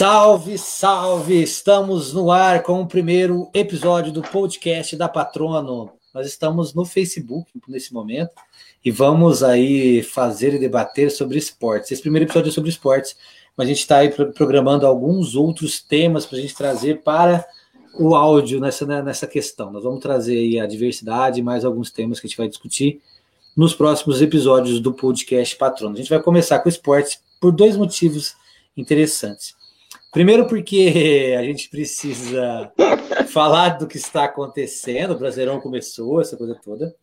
[0.00, 1.42] Salve, salve!
[1.42, 5.92] Estamos no ar com o primeiro episódio do podcast da Patrono.
[6.14, 8.30] Nós estamos no Facebook nesse momento
[8.82, 11.92] e vamos aí fazer e debater sobre esportes.
[11.92, 13.14] Esse primeiro episódio é sobre esportes,
[13.54, 17.44] mas a gente está aí programando alguns outros temas para a gente trazer para
[17.92, 19.70] o áudio nessa, né, nessa questão.
[19.70, 23.02] Nós vamos trazer aí a diversidade, mais alguns temas que a gente vai discutir
[23.54, 25.92] nos próximos episódios do podcast Patrono.
[25.92, 28.34] A gente vai começar com esportes por dois motivos
[28.74, 29.59] interessantes.
[30.10, 32.72] Primeiro, porque a gente precisa
[33.28, 35.12] falar do que está acontecendo.
[35.12, 36.94] O Brasileirão começou, essa coisa toda.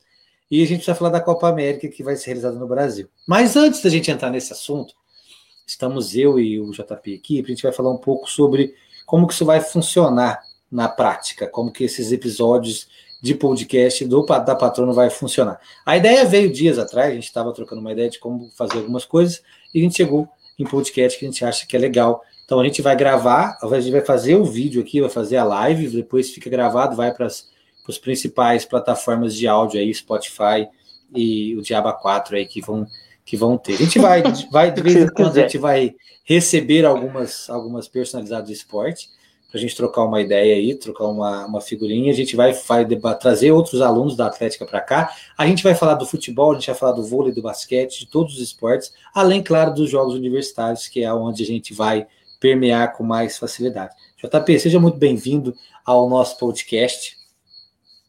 [0.49, 3.09] E a gente precisa falar da Copa América que vai ser realizada no Brasil.
[3.27, 4.93] Mas antes da gente entrar nesse assunto,
[5.65, 8.73] estamos eu e o JP aqui, a gente vai falar um pouco sobre
[9.05, 12.87] como que isso vai funcionar na prática, como que esses episódios
[13.21, 15.59] de podcast do, da Patrono vai funcionar.
[15.85, 19.05] A ideia veio dias atrás, a gente estava trocando uma ideia de como fazer algumas
[19.05, 19.41] coisas,
[19.73, 20.29] e a gente chegou
[20.59, 23.79] em podcast que a gente acha que é legal então a gente vai gravar, a
[23.81, 27.25] gente vai fazer o vídeo aqui, vai fazer a live, depois fica gravado, vai para
[27.25, 30.65] as principais plataformas de áudio aí, Spotify
[31.13, 32.87] e o Diaba 4 aí que vão
[33.25, 33.73] que vão ter.
[33.73, 38.47] A gente vai, vai de vez em quando a gente vai receber algumas algumas personalizadas
[38.47, 39.09] de esporte
[39.49, 42.13] para a gente trocar uma ideia aí, trocar uma, uma figurinha.
[42.13, 42.85] A gente vai, vai
[43.19, 45.13] trazer outros alunos da Atlética para cá.
[45.37, 48.07] A gente vai falar do futebol, a gente vai falar do vôlei, do basquete, de
[48.07, 52.07] todos os esportes, além, claro, dos jogos universitários, que é onde a gente vai
[52.39, 53.95] permear com mais facilidade.
[54.17, 55.53] JP, seja muito bem-vindo
[55.85, 57.17] ao nosso podcast.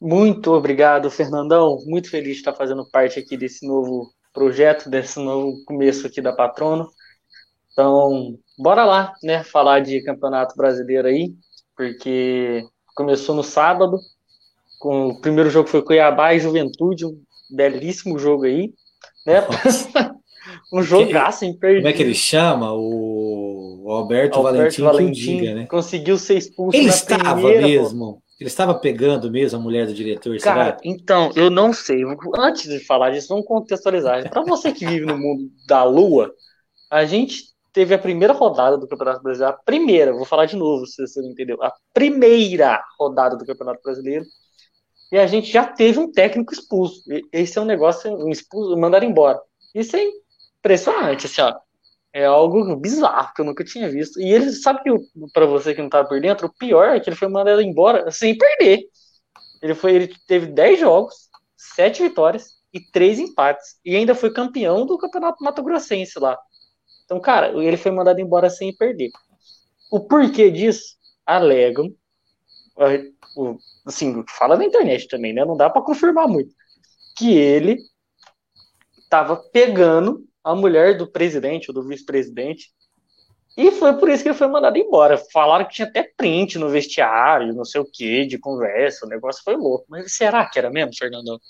[0.01, 1.79] Muito obrigado, Fernandão.
[1.87, 6.33] Muito feliz de estar fazendo parte aqui desse novo projeto, desse novo começo aqui da
[6.33, 6.89] Patrono.
[7.73, 11.35] Então, bora lá, né, falar de Campeonato Brasileiro aí,
[11.77, 13.99] porque começou no sábado,
[14.79, 18.73] com o primeiro jogo foi Cuiabá e Juventude, um belíssimo jogo aí,
[19.27, 19.43] né?
[20.73, 21.83] um jogaço imperdível.
[21.83, 22.73] Como é que ele chama?
[22.73, 25.67] O, o Alberto, Alberto Valentim, Valentim diga, né?
[25.67, 28.23] Conseguiu ser expulso Ele estava primeira, mesmo?
[28.39, 30.77] Ele estava pegando mesmo a mulher do diretor, Cara, será?
[30.85, 32.03] então, eu não sei.
[32.37, 34.29] Antes de falar disso, vamos contextualizar.
[34.31, 36.33] Para você que vive no mundo da lua,
[36.91, 39.55] a gente teve a primeira rodada do Campeonato Brasileiro.
[39.55, 41.61] A primeira, vou falar de novo, se você não entendeu.
[41.63, 44.25] A primeira rodada do Campeonato Brasileiro.
[45.11, 47.03] E a gente já teve um técnico expulso.
[47.33, 49.41] Esse é um negócio, um expulso, mandar embora.
[49.75, 50.05] Isso é
[50.69, 51.59] impressionante, assim, ó.
[52.13, 54.21] É algo bizarro que eu nunca tinha visto.
[54.21, 54.91] E ele sabe que,
[55.33, 58.11] para você que não tá por dentro, o pior é que ele foi mandado embora
[58.11, 58.85] sem perder.
[59.63, 63.79] Ele foi, ele teve 10 jogos, 7 vitórias e 3 empates.
[63.85, 66.39] E ainda foi campeão do Campeonato Mato Grossense lá.
[67.05, 69.11] Então, cara, ele foi mandado embora sem perder.
[69.91, 70.97] O porquê disso?
[71.27, 71.95] Alegam.
[73.87, 75.45] Assim, fala na internet também, né?
[75.45, 76.55] Não dá para confirmar muito.
[77.17, 77.79] Que ele
[79.11, 82.71] tava pegando a mulher do presidente ou do vice-presidente.
[83.55, 85.19] E foi por isso que ele foi mandado embora.
[85.33, 89.43] Falaram que tinha até print no vestiário, não sei o que, de conversa, o negócio
[89.45, 89.85] foi louco.
[89.89, 91.41] Mas será que era mesmo, Fernando?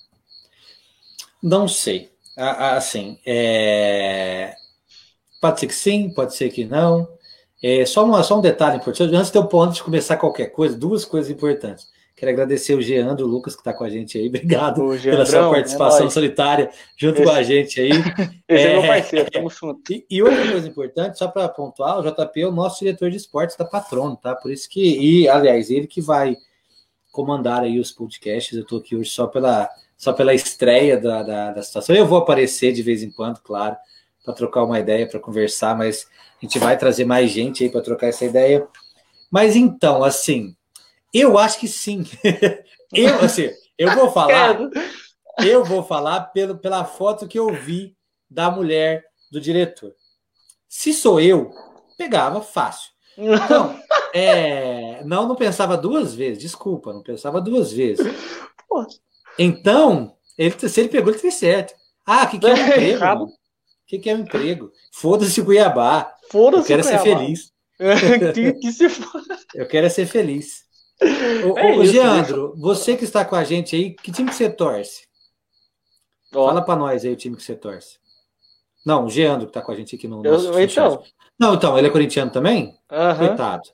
[1.40, 2.10] Não sei.
[2.36, 4.54] Assim, é...
[5.40, 7.08] pode ser que sim, pode ser que não.
[7.62, 10.76] É, só, uma, só um detalhe importante, antes de, eu, antes de começar qualquer coisa,
[10.76, 11.88] duas coisas importantes.
[12.18, 14.26] Quero agradecer o Geandro Lucas que está com a gente aí.
[14.28, 17.30] Obrigado pela sua participação é solitária junto Esse...
[17.30, 17.90] com a gente aí.
[18.48, 19.92] Esse é, é meu parceiro, tamo junto.
[19.92, 23.16] E, e, outra coisa importante, só para pontuar, o JP é o nosso diretor de
[23.16, 24.34] esportes da Patrono, tá?
[24.34, 26.36] Por isso que, e aliás, ele que vai
[27.12, 28.56] comandar aí os podcasts.
[28.56, 31.94] Eu estou aqui hoje só pela, só pela estreia da, da, da situação.
[31.94, 33.76] Eu vou aparecer de vez em quando, claro,
[34.24, 36.08] para trocar uma ideia, para conversar, mas
[36.40, 38.66] a gente vai trazer mais gente aí para trocar essa ideia.
[39.30, 40.56] Mas então, assim,
[41.12, 42.04] eu acho que sim.
[42.92, 44.58] eu, assim, eu vou falar.
[45.40, 47.96] Eu vou falar pelo, pela foto que eu vi
[48.28, 49.94] da mulher do diretor.
[50.68, 51.50] Se sou eu,
[51.96, 52.90] pegava fácil.
[53.16, 53.78] Então,
[54.12, 58.06] é, não, não pensava duas vezes, desculpa, não pensava duas vezes.
[59.38, 61.74] Então, ele, se ele pegou, ele fez certo.
[62.04, 63.24] Ah, o que, que é um emprego?
[63.24, 63.30] O
[63.86, 64.72] que, que é um emprego?
[64.92, 66.14] Foda-se Cuiabá.
[66.30, 67.52] Foda-se Eu quero ser feliz.
[68.34, 68.86] que, que se
[69.54, 70.67] Eu quero ser feliz.
[71.00, 74.50] Ô, é ô Geandro, você que está com a gente aí, que time que você
[74.50, 75.06] torce?
[76.32, 77.98] Fala para nós aí o time que você torce.
[78.84, 80.24] Não, o Geandro que está com a gente aqui no.
[80.24, 81.02] Eu, então.
[81.38, 82.76] Não, então, ele é corintiano também?
[82.90, 83.18] Uhum.
[83.18, 83.18] Coitado.
[83.18, 83.70] Coitado.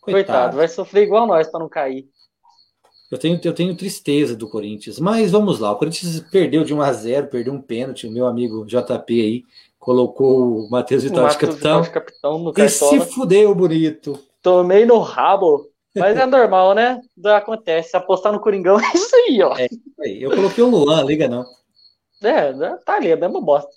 [0.00, 0.56] Coitado.
[0.56, 2.08] vai sofrer igual nós para não cair.
[3.10, 5.70] Eu tenho, eu tenho tristeza do Corinthians, mas vamos lá.
[5.70, 8.06] O Corinthians perdeu de 1 a 0 perdeu um pênalti.
[8.06, 9.44] O meu amigo JP aí
[9.78, 11.84] colocou o Matheus Vitória de capitão.
[11.84, 14.18] capitão no e se fudeu, bonito.
[14.40, 15.71] Tomei no rabo.
[15.94, 17.00] Mas é normal, né?
[17.36, 17.96] Acontece.
[17.96, 19.56] Apostar no Coringão é isso aí, ó.
[19.56, 20.22] É isso aí.
[20.22, 21.44] Eu coloquei o Luan, liga não.
[22.22, 22.52] É,
[22.84, 23.70] tá ali, é a mesma bosta.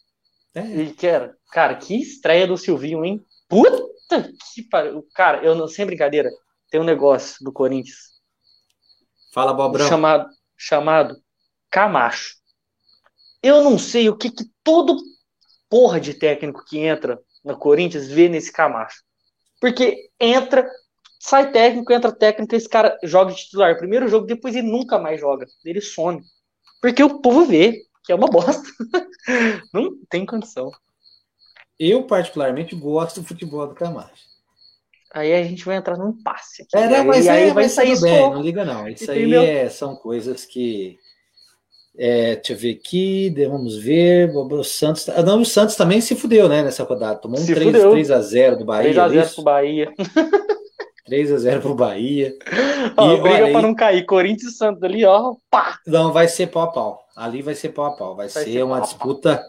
[0.53, 0.61] É.
[0.61, 3.25] E, cara, cara, que estreia do Silvinho, hein?
[3.49, 5.07] Puta Puta que pariu.
[5.13, 6.29] Cara, eu não, sem brincadeira,
[6.69, 8.15] tem um negócio do Corinthians.
[9.33, 9.87] Fala, Bobrão.
[9.87, 11.15] Chamado, chamado
[11.69, 12.35] Camacho.
[13.41, 14.97] Eu não sei o que, que todo
[15.69, 19.03] porra de técnico que entra no Corinthians vê nesse Camacho.
[19.59, 20.69] Porque entra,
[21.25, 23.75] sai técnico, entra técnico, esse cara joga de titular.
[23.77, 25.47] Primeiro jogo, depois ele nunca mais joga.
[25.65, 26.21] Ele some.
[26.79, 28.61] Porque o povo vê que é uma bosta.
[29.73, 30.71] não tem condição.
[31.79, 34.23] Eu, particularmente, gosto do futebol do Camacho.
[35.11, 36.61] Aí a gente vai entrar num passe.
[36.61, 38.33] Aqui, é, não, mas aí é, vai sair bem, só.
[38.33, 38.87] não liga não.
[38.87, 39.41] Isso Entendeu?
[39.41, 40.99] aí é- são coisas que.
[41.97, 44.29] É, deixa eu ver aqui, vamos ver.
[44.35, 45.07] O Santos.
[45.09, 47.19] ah, Não, o Santos também se fudeu, né, nessa rodada.
[47.19, 47.91] Tomou um Se 3, fudeu.
[47.91, 48.93] 3 a 0 do Bahia.
[48.93, 49.35] 3x0 isso?
[49.35, 49.93] pro Bahia.
[51.05, 52.35] 3 a 0 pro Bahia.
[52.97, 54.05] Ó, E briga olha pra não cair.
[54.05, 55.35] Corinthians e Santos ali, ó.
[55.49, 55.79] Pá!
[55.85, 57.05] Não, vai ser pau a pau.
[57.15, 58.15] Ali vai ser pau a pau.
[58.15, 59.43] Vai, Vai ser, ser uma disputa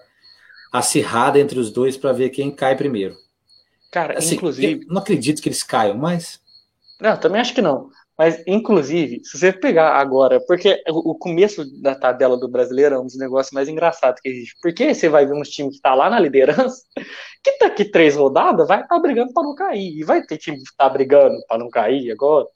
[0.73, 3.15] acirrada entre os dois para ver quem cai primeiro.
[3.91, 4.85] Cara, Assim, inclusive.
[4.89, 6.41] não acredito que eles caiam, mas
[7.01, 7.89] Não, também acho que não.
[8.19, 13.05] Mas, inclusive, se você pegar agora, porque o começo da tabela do brasileiro é um
[13.05, 14.57] dos negócios mais engraçados que existe.
[14.63, 16.83] Porque você vai ver uns times que tá lá na liderança,
[17.45, 19.99] que daqui três rodadas vai estar tá brigando para não cair.
[19.99, 22.47] E vai ter time que tá brigando para não cair agora,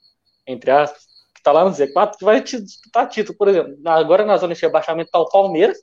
[0.47, 1.03] entre aspas,
[1.35, 3.77] que tá lá no Z4, que vai disputar título, por exemplo.
[3.87, 5.77] Agora na zona de rebaixamento tá o Palmeiras,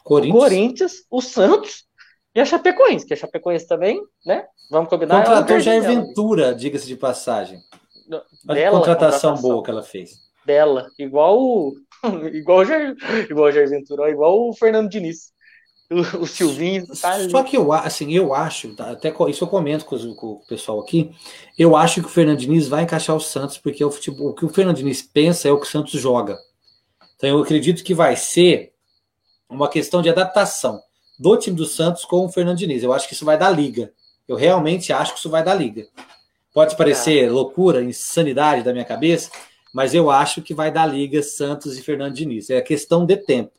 [0.00, 1.84] o Corinthians Corinthians, o Santos
[2.34, 4.44] e a Chapecoense, que a Chapecoense também, né?
[4.70, 5.22] Vamos combinar.
[5.22, 5.94] é contratou Jair dela.
[5.94, 7.58] Ventura, diga-se de passagem.
[8.44, 9.36] Bela contratação, contratação.
[9.50, 10.10] boa que ela fez.
[10.44, 11.74] Bela, igual o
[12.32, 12.94] igual o Jair,
[13.28, 15.34] igual o Jair Ventura, igual o Fernando Diniz.
[15.90, 17.30] O, o Silvinho tá ali.
[17.30, 20.46] Só que eu, assim, eu acho, tá, até isso eu comento com, os- com o
[20.48, 21.12] pessoal aqui,
[21.56, 24.44] eu acho que o Fernando Diniz vai encaixar o Santos, porque o, futebol, o que
[24.44, 26.36] o Fernando Diniz pensa é o que o Santos joga.
[27.16, 28.72] Então eu acredito que vai ser
[29.48, 30.80] uma questão de adaptação
[31.18, 32.82] do time do Santos com o Fernando Diniz.
[32.82, 33.92] Eu acho que isso vai dar liga.
[34.26, 35.86] Eu realmente acho que isso vai dar liga.
[36.56, 39.30] Pode parecer loucura, insanidade da minha cabeça,
[39.74, 42.48] mas eu acho que vai dar liga Santos e Fernando Diniz.
[42.48, 43.52] É questão de tempo.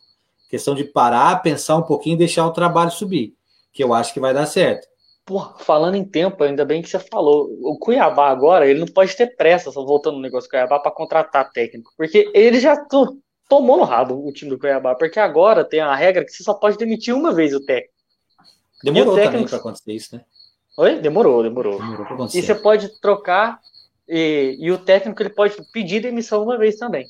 [0.50, 3.36] Questão de parar, pensar um pouquinho e deixar o trabalho subir.
[3.72, 4.88] Que eu acho que vai dar certo.
[5.24, 7.48] Porra, falando em tempo, ainda bem que você falou.
[7.62, 10.92] O Cuiabá agora, ele não pode ter pressa, só voltando no negócio do Cuiabá, para
[10.92, 11.94] contratar técnico.
[11.96, 14.96] Porque ele já to- tomou no rabo o time do Cuiabá.
[14.96, 17.94] Porque agora tem a regra que você só pode demitir uma vez o técnico.
[18.84, 20.24] Demorou o também técnico- para acontecer isso, né?
[20.78, 21.00] Oi?
[21.00, 21.80] Demorou, demorou.
[21.80, 23.60] Demorou E você pode trocar,
[24.08, 27.06] e, e o técnico ele pode pedir demissão uma vez também.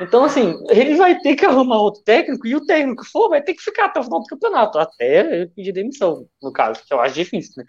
[0.00, 3.54] Então, assim, ele vai ter que arrumar outro técnico, e o técnico for vai ter
[3.54, 7.00] que ficar até o final do campeonato, até ele pedir demissão, no caso, que eu
[7.00, 7.64] acho difícil, né?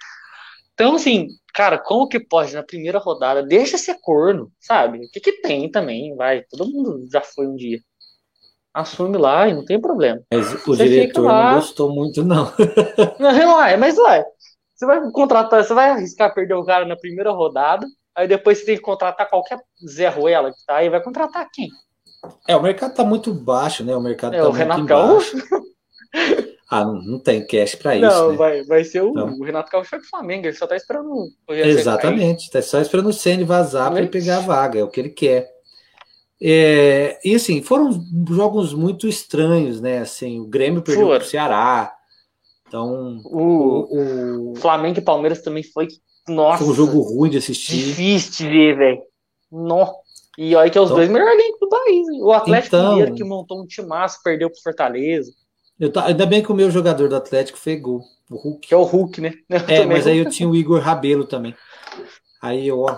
[0.74, 3.44] Então, assim, cara, como que pode na primeira rodada?
[3.44, 5.06] Deixa ser corno, sabe?
[5.06, 6.44] O que que tem também, vai.
[6.50, 7.80] Todo mundo já foi um dia.
[8.74, 10.20] Assume lá e não tem problema.
[10.34, 12.52] Mas o Você diretor não gostou muito, não.
[13.20, 14.24] Não, vai, mas vai.
[14.84, 18.66] Você vai contratar, você vai arriscar perder o cara na primeira rodada, aí depois você
[18.66, 19.58] tem que contratar qualquer
[19.88, 21.70] Zé Ruela que tá aí, vai contratar quem?
[22.48, 23.96] É, o mercado tá muito baixo, né?
[23.96, 25.38] O mercado É, tá o muito Renato embaixo.
[26.70, 28.36] Ah, não, não tem cash para isso, Não, né?
[28.38, 29.28] vai, vai ser o, Não.
[29.40, 31.54] o Renato Gaúcho do Flamengo, ele só tá esperando o.
[31.54, 32.50] Exatamente.
[32.52, 35.10] Tá só esperando o Ceni vazar para ele pegar a vaga, é o que ele
[35.10, 35.50] quer.
[36.42, 37.90] É, e assim, foram
[38.30, 40.00] jogos muito estranhos, né?
[40.00, 41.20] Assim, o Grêmio perdeu Foram.
[41.20, 41.96] pro Ceará.
[42.74, 45.88] Então, O o, Flamengo e Palmeiras também foi,
[46.28, 47.76] nossa, foi um jogo ruim de assistir.
[47.76, 49.02] difícil de ver, velho.
[49.52, 49.94] Nó.
[50.40, 52.10] E olha que é os Então- dois melhores elencos do país.
[52.10, 52.20] hein?
[52.24, 55.32] O Atlético Então- Mineiro que montou um timaço, perdeu pro Fortaleza,
[55.80, 58.02] Eu tá- ainda bem que o meu jogador do Atlético fez gol,
[58.32, 58.68] o Hulk.
[58.68, 59.34] que é o Hulk, né?
[59.70, 61.54] Eu É, mas aí eu tinha o Igor Rabelo também.
[62.42, 62.98] Aí, ó,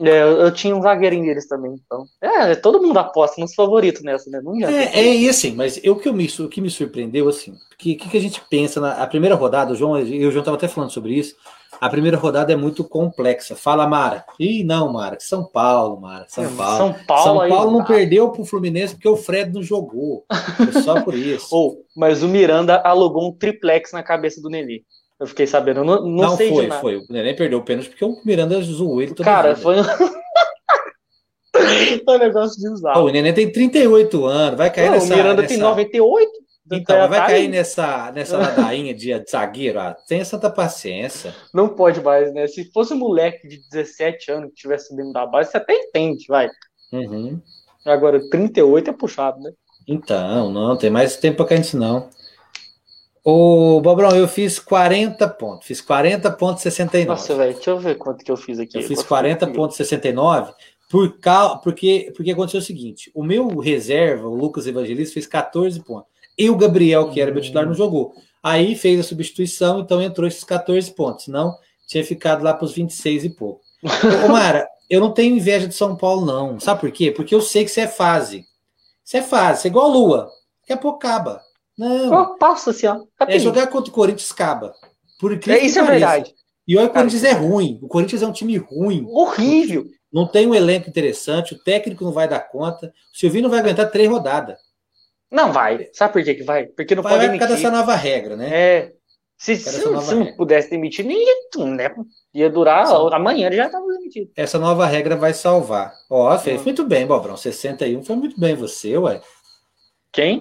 [0.00, 2.04] É, eu, eu tinha um zagueirinho deles também, então.
[2.20, 4.40] É, todo mundo aposta nos favoritos nessa, né?
[4.42, 4.68] Não.
[4.68, 7.52] É, é e assim, mas eu, o, que eu me, o que me surpreendeu, assim,
[7.52, 10.30] o que, que a gente pensa na a primeira rodada, o João, eu e o
[10.30, 11.34] João estava até falando sobre isso,
[11.80, 13.54] a primeira rodada é muito complexa.
[13.54, 14.24] Fala, Mara.
[14.38, 16.76] Ih, não, Mara, São Paulo, Mara, São Paulo.
[16.76, 17.86] São Paulo, São Paulo não tá.
[17.86, 20.24] perdeu pro Fluminense porque o Fred não jogou.
[20.56, 21.48] Foi só por isso.
[21.50, 24.82] Ou, mas o Miranda alugou um triplex na cabeça do Nenê.
[25.18, 26.80] Eu fiquei sabendo, eu não, não, não sei de foi, nada.
[26.80, 26.96] foi.
[26.96, 29.62] O Neném perdeu o pênalti porque o Miranda zoou ele toda Cara, vida.
[29.62, 29.82] foi um...
[32.08, 32.98] um negócio de usar.
[32.98, 35.14] O Neném tem 38 anos, vai cair Não, nessa...
[35.14, 35.54] o Miranda nessa...
[35.54, 36.46] tem 98.
[36.72, 37.48] Então, tá- vai tá cair aí.
[37.48, 39.78] nessa, nessa ladainha de de zagueiro.
[39.78, 41.34] Ah, tenha santa paciência.
[41.54, 42.46] Não pode mais, né?
[42.48, 46.26] Se fosse um moleque de 17 anos que tivesse subindo da base, você até entende,
[46.28, 46.50] vai.
[46.92, 47.40] Uhum.
[47.84, 49.52] Agora, 38 é puxado, né?
[49.88, 52.08] Então, não, tem mais tempo para cair nisso, não.
[53.28, 55.66] Ô, Bobrão, eu fiz 40 pontos.
[55.66, 57.06] Fiz 40,69.
[57.06, 58.78] Nossa, velho, deixa eu ver quanto que eu fiz aqui.
[58.78, 59.80] eu fiz Quanto que eu fiz?
[59.80, 60.54] 40,69
[60.88, 61.60] por cal...
[61.60, 66.08] porque, porque aconteceu o seguinte: o meu reserva, o Lucas Evangelista, fez 14 pontos.
[66.38, 68.14] E o Gabriel, que era meu titular, não jogou.
[68.40, 71.24] Aí fez a substituição, então entrou esses 14 pontos.
[71.24, 71.52] Senão,
[71.88, 73.60] tinha ficado lá para os 26 e pouco.
[74.24, 76.60] Ô, Mara, eu não tenho inveja de São Paulo, não.
[76.60, 77.10] Sabe por quê?
[77.10, 78.44] Porque eu sei que você é fase.
[79.02, 80.30] Você é fase, você é igual a Lua.
[80.60, 81.42] Daqui a pouco acaba.
[81.78, 82.14] Não.
[82.14, 83.02] Eu passo assim, ó.
[83.20, 84.72] É jogar contra o Corinthians acaba.
[85.18, 86.34] Por é, isso é verdade.
[86.66, 87.78] E olha, o Corinthians é ruim.
[87.82, 89.06] O Corinthians é um time ruim.
[89.08, 89.84] Horrível.
[90.12, 92.92] Não tem um elenco interessante, o técnico não vai dar conta.
[93.12, 94.58] O Silvinho não vai aguentar três rodadas.
[95.30, 95.88] Não vai.
[95.92, 96.66] Sabe por que, que vai?
[96.66, 98.48] Porque não vai, pode vai por causa dessa nova regra, né?
[98.50, 98.92] É.
[99.36, 101.94] Se, se, se não pudesse demitir, nem ia, né?
[102.32, 102.86] ia durar.
[102.86, 102.94] Sim.
[103.12, 104.30] Amanhã ele já estava demitido.
[104.34, 105.92] Essa nova regra vai salvar.
[106.08, 107.36] Ó, fez muito bem, Bobrão.
[107.36, 109.20] 61 foi muito bem você, ué.
[110.10, 110.40] Quem?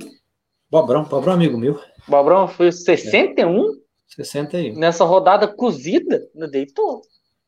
[0.75, 1.79] Bobrão, Bobrão amigo meu.
[2.05, 3.62] Bobrão foi 61?
[3.62, 3.86] É.
[4.17, 4.77] 61.
[4.77, 7.01] Nessa rodada cozida, deitou.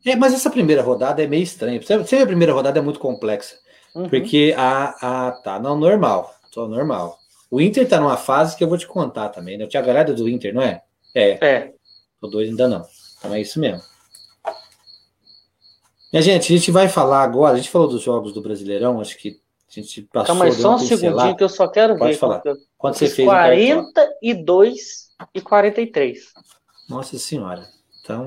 [0.05, 1.81] É, mas essa primeira rodada é meio estranha.
[1.81, 3.55] Você vê a primeira rodada é muito complexa.
[3.93, 4.07] Uhum.
[4.07, 5.31] Porque a, a.
[5.31, 6.33] Tá, não, normal.
[6.53, 7.17] Só normal.
[7.51, 9.65] O Inter tá numa fase que eu vou te contar também, né?
[9.65, 10.81] Eu tinha galera do Inter, não é?
[11.13, 11.45] É.
[11.45, 11.73] É.
[12.21, 12.85] O dois ainda não.
[13.19, 13.81] Então é isso mesmo.
[16.13, 17.55] Minha gente, a gente vai falar agora.
[17.55, 20.27] A gente falou dos jogos do Brasileirão, acho que a gente passou.
[20.27, 22.17] Calma aí, só um segundinho que eu só quero Pode ver.
[22.17, 22.39] falar.
[22.39, 23.27] Quanto, quanto você fez?
[23.27, 26.33] 42 e 43.
[26.89, 27.67] Nossa senhora.
[28.01, 28.25] Então,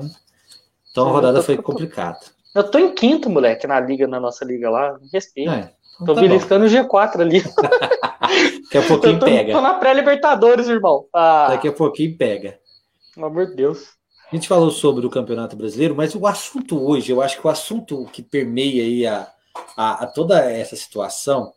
[0.91, 2.19] então a rodada foi complicada.
[2.53, 4.99] Eu tô em quinto, moleque, na liga, na nossa liga lá.
[5.11, 5.51] Respeito.
[5.51, 7.41] É, então tô tá beliscando o G4 ali.
[8.63, 9.53] Daqui a pouquinho tô, pega.
[9.53, 11.05] Tô na pré-Libertadores, irmão.
[11.13, 11.47] Ah.
[11.49, 12.59] Daqui a pouquinho pega.
[13.15, 13.93] Pelo amor de Deus.
[14.31, 17.49] A gente falou sobre o Campeonato Brasileiro, mas o assunto hoje, eu acho que o
[17.49, 19.27] assunto que permeia aí a,
[19.75, 21.53] a, a toda essa situação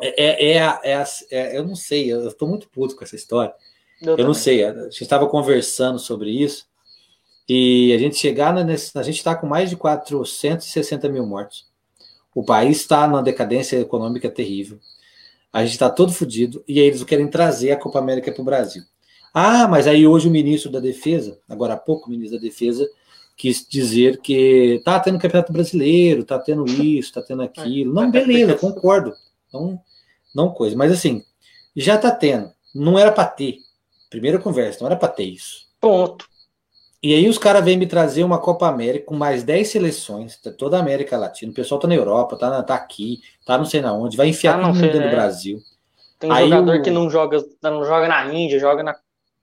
[0.00, 3.14] é, é, é, a, é, é, eu não sei, eu estou muito puto com essa
[3.14, 3.54] história.
[4.00, 6.66] Eu, eu não sei, a gente estava conversando sobre isso
[7.48, 11.70] e a gente chegar nesse, a gente está com mais de 460 mil mortos.
[12.34, 14.80] O país está numa decadência econômica terrível.
[15.52, 18.44] A gente está todo fodido e aí eles querem trazer a Copa América para o
[18.44, 18.82] Brasil.
[19.32, 22.88] Ah, mas aí hoje o ministro da Defesa, agora há pouco o ministro da Defesa,
[23.42, 27.92] quis dizer que tá tendo campeonato brasileiro, tá tendo isso, tá tendo aquilo.
[27.92, 29.14] Não, beleza, concordo.
[29.52, 29.80] Não,
[30.32, 30.76] não coisa.
[30.76, 31.24] Mas assim,
[31.74, 32.52] já tá tendo.
[32.72, 33.56] Não era para ter.
[34.08, 35.66] Primeira conversa, não era para ter isso.
[35.80, 36.24] Ponto.
[37.02, 40.76] E aí os caras vêm me trazer uma Copa América com mais 10 seleções, toda
[40.76, 41.50] a América Latina.
[41.50, 44.28] O pessoal tá na Europa, tá, na, tá aqui, tá não sei na onde, vai
[44.28, 45.58] enfiar ah, todo mundo dentro do Brasil.
[46.20, 46.82] Tem aí jogador o...
[46.82, 48.94] que não joga, não joga na Índia, joga na,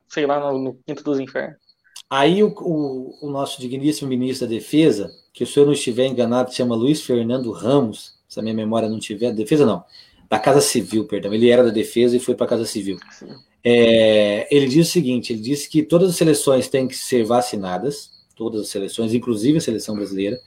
[0.08, 1.69] sei lá, no, no Quinto dos Infernos.
[2.10, 6.54] Aí o, o, o, nosso digníssimo ministro da Defesa, que se eu não estiver enganado,
[6.54, 9.84] chama Luiz Fernando Ramos, se a minha memória não tiver, defesa não,
[10.28, 11.34] da Casa Civil, perdão.
[11.34, 12.98] Ele era da Defesa e foi para a Casa Civil.
[13.64, 18.12] É, ele diz o seguinte: ele disse que todas as seleções têm que ser vacinadas,
[18.36, 20.40] todas as seleções, inclusive a seleção brasileira.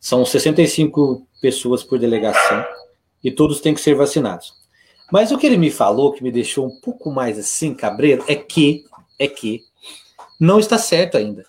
[0.00, 2.64] São 65 pessoas por delegação
[3.22, 4.54] e todos têm que ser vacinados.
[5.12, 8.34] Mas o que ele me falou, que me deixou um pouco mais assim, cabreiro, é
[8.34, 8.84] que,
[9.18, 9.62] é que
[10.38, 11.44] não está certo ainda.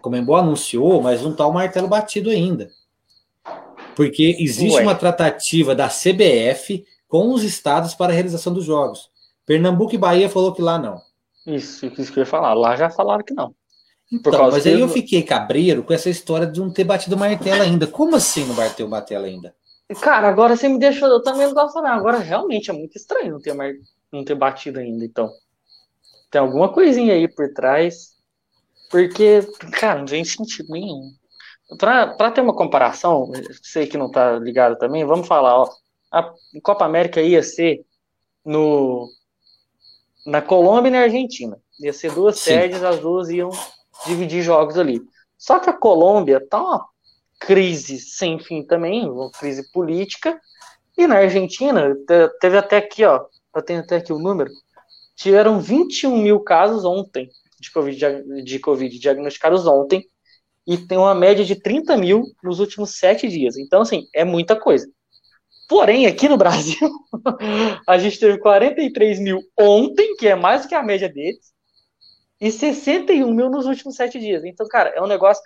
[0.00, 2.70] Como Comembol anunciou, mas não está o martelo batido ainda.
[3.94, 4.82] Porque existe Ué.
[4.82, 9.10] uma tratativa da CBF com os estados para a realização dos jogos.
[9.44, 11.00] Pernambuco e Bahia falou que lá não.
[11.46, 12.54] Isso, isso que eu ia falar.
[12.54, 13.54] Lá já falaram que não.
[14.12, 17.62] Então, mas aí eu fiquei cabreiro com essa história de não ter batido o martelo
[17.62, 17.86] ainda.
[17.86, 19.54] Como assim não vai ter o martelo ainda?
[20.00, 21.08] Cara, agora você me deixou.
[21.08, 21.90] Eu também não gosto, não.
[21.90, 23.72] Agora realmente é muito estranho não ter, mar...
[24.12, 25.30] não ter batido ainda, então.
[26.30, 28.09] Tem alguma coisinha aí por trás.
[28.90, 29.40] Porque,
[29.78, 31.12] cara, não tem sentido nenhum.
[31.78, 33.30] Para ter uma comparação,
[33.62, 35.70] sei que não tá ligado também, vamos falar, ó.
[36.10, 37.86] A Copa América ia ser
[38.44, 39.08] no
[40.26, 41.56] na Colômbia e na Argentina.
[41.78, 42.50] Ia ser duas Sim.
[42.50, 43.50] sedes, as duas iam
[44.06, 45.00] dividir jogos ali.
[45.38, 46.86] Só que a Colômbia tá uma
[47.38, 50.38] crise sem fim também, uma crise política.
[50.98, 51.94] E na Argentina,
[52.40, 54.50] teve até aqui, ó, eu tenho até aqui o número,
[55.14, 57.30] tiveram 21 mil casos ontem
[57.60, 60.04] de COVID, de COVID diagnosticados ontem,
[60.66, 63.56] e tem uma média de 30 mil nos últimos sete dias.
[63.56, 64.90] Então, assim, é muita coisa.
[65.68, 66.90] Porém, aqui no Brasil,
[67.86, 71.52] a gente teve 43 mil ontem, que é mais do que a média deles,
[72.40, 74.42] e 61 mil nos últimos sete dias.
[74.44, 75.42] Então, cara, é um negócio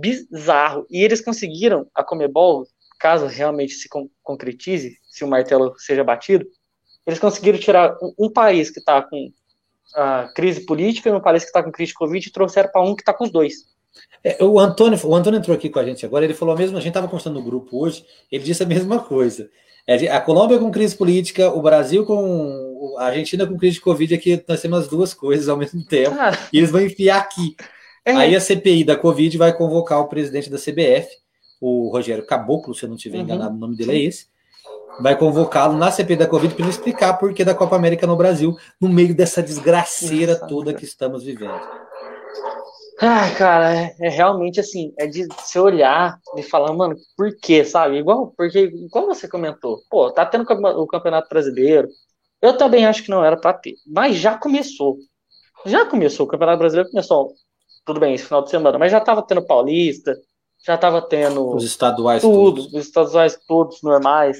[0.00, 0.86] bizarro.
[0.88, 2.66] E eles conseguiram, a Comebol,
[2.98, 3.88] caso realmente se
[4.22, 6.46] concretize, se o martelo seja batido,
[7.06, 9.32] eles conseguiram tirar um, um país que está com
[9.94, 12.82] a crise política e um país que está com crise de Covid e trouxeram para
[12.82, 13.66] um que está com os dois.
[14.22, 16.80] É, o, Antônio, o Antônio entrou aqui com a gente agora, ele falou mesmo, a
[16.80, 19.48] gente estava conversando no grupo hoje, ele disse a mesma coisa.
[19.86, 22.96] É, a Colômbia com crise política, o Brasil com.
[22.98, 26.14] a Argentina com crise de Covid, aqui nós temos as duas coisas ao mesmo tempo,
[26.18, 26.32] ah.
[26.52, 27.56] e eles vão enfiar aqui.
[28.04, 28.12] É.
[28.12, 31.08] Aí a CPI da Covid vai convocar o presidente da CBF,
[31.60, 33.24] o Rogério Caboclo, se eu não estiver uhum.
[33.24, 34.26] enganado, o nome dele é esse.
[35.00, 38.16] Vai convocá-lo na CPI da Covid para ele explicar por que da Copa América no
[38.16, 41.60] Brasil, no meio dessa desgraceira Nossa, toda que estamos vivendo.
[43.00, 47.64] Ai, cara, é, é, realmente assim, é de se olhar e falar, mano, por quê,
[47.64, 47.98] sabe?
[47.98, 51.88] Igual, porque, igual você comentou, pô, tá tendo o Campeonato Brasileiro.
[52.42, 54.96] Eu também acho que não era pra ter, mas já começou.
[55.64, 57.32] Já começou, o Campeonato Brasileiro começou,
[57.84, 60.16] tudo bem, esse final de semana, mas já tava tendo Paulista,
[60.66, 61.54] já tava tendo.
[61.54, 62.74] Os estaduais tudo, todos.
[62.74, 64.38] os estaduais todos normais.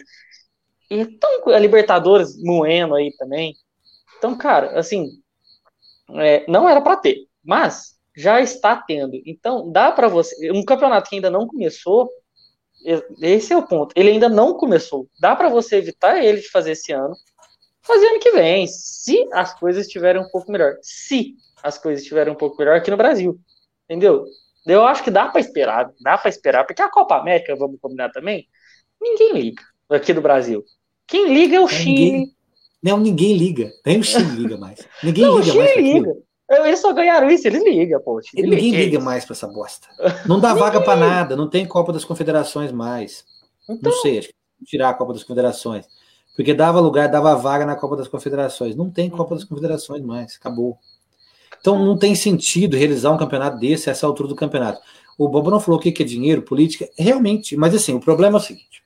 [0.90, 3.54] E então, a Libertadores moendo aí também.
[4.16, 5.10] Então, cara, assim,
[6.14, 9.20] é, não era para ter, mas já está tendo.
[9.24, 10.50] Então, dá para você.
[10.50, 12.10] Um campeonato que ainda não começou,
[13.20, 13.92] esse é o ponto.
[13.94, 15.08] Ele ainda não começou.
[15.20, 17.14] Dá para você evitar ele de fazer esse ano,
[17.82, 20.76] fazer ano que vem, se as coisas estiverem um pouco melhor.
[20.82, 23.38] Se as coisas estiverem um pouco melhor aqui no Brasil.
[23.84, 24.26] Entendeu?
[24.66, 28.10] Eu acho que dá para esperar, dá para esperar, porque a Copa América, vamos combinar
[28.10, 28.46] também,
[29.00, 30.62] ninguém liga aqui do Brasil.
[31.08, 32.10] Quem liga é o Chile.
[32.10, 32.34] Ninguém,
[32.82, 33.72] não, ninguém liga.
[33.84, 34.86] Nem o Chile liga mais.
[35.02, 35.76] Ninguém não, liga o Chile mais.
[35.76, 36.16] liga.
[36.50, 38.20] Eles só ganharam isso, eles ligam, pô.
[38.34, 39.88] Ninguém liga mais pra essa bosta.
[40.26, 43.24] Não dá vaga para nada, não tem Copa das Confederações mais.
[43.68, 43.90] Então...
[43.90, 44.34] Não sei, acho que
[44.64, 45.86] tirar a Copa das Confederações.
[46.34, 48.76] Porque dava lugar, dava vaga na Copa das Confederações.
[48.76, 50.78] Não tem Copa das Confederações mais, acabou.
[51.60, 54.80] Então não tem sentido realizar um campeonato desse a essa altura do campeonato.
[55.18, 58.40] O Bobo não falou o que é dinheiro, política, realmente, mas assim, o problema é
[58.40, 58.82] o seguinte.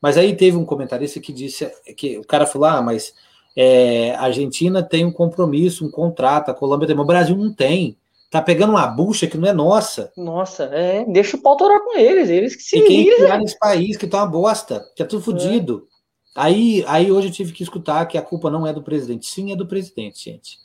[0.00, 3.14] Mas aí teve um comentarista que disse que o cara falou: ah, mas
[3.56, 7.52] é, a Argentina tem um compromisso, um contrato, a Colômbia tem, mas o Brasil não
[7.52, 7.96] tem.
[8.30, 10.12] Tá pegando uma bucha que não é nossa.
[10.16, 13.58] Nossa, é, deixa o pau torar com eles, eles que se E quem criar nesse
[13.58, 15.86] país que tá uma bosta, que é tudo fodido.
[15.94, 15.98] É.
[16.40, 19.26] Aí, aí hoje eu tive que escutar que a culpa não é do presidente.
[19.26, 20.58] Sim, é do presidente, gente.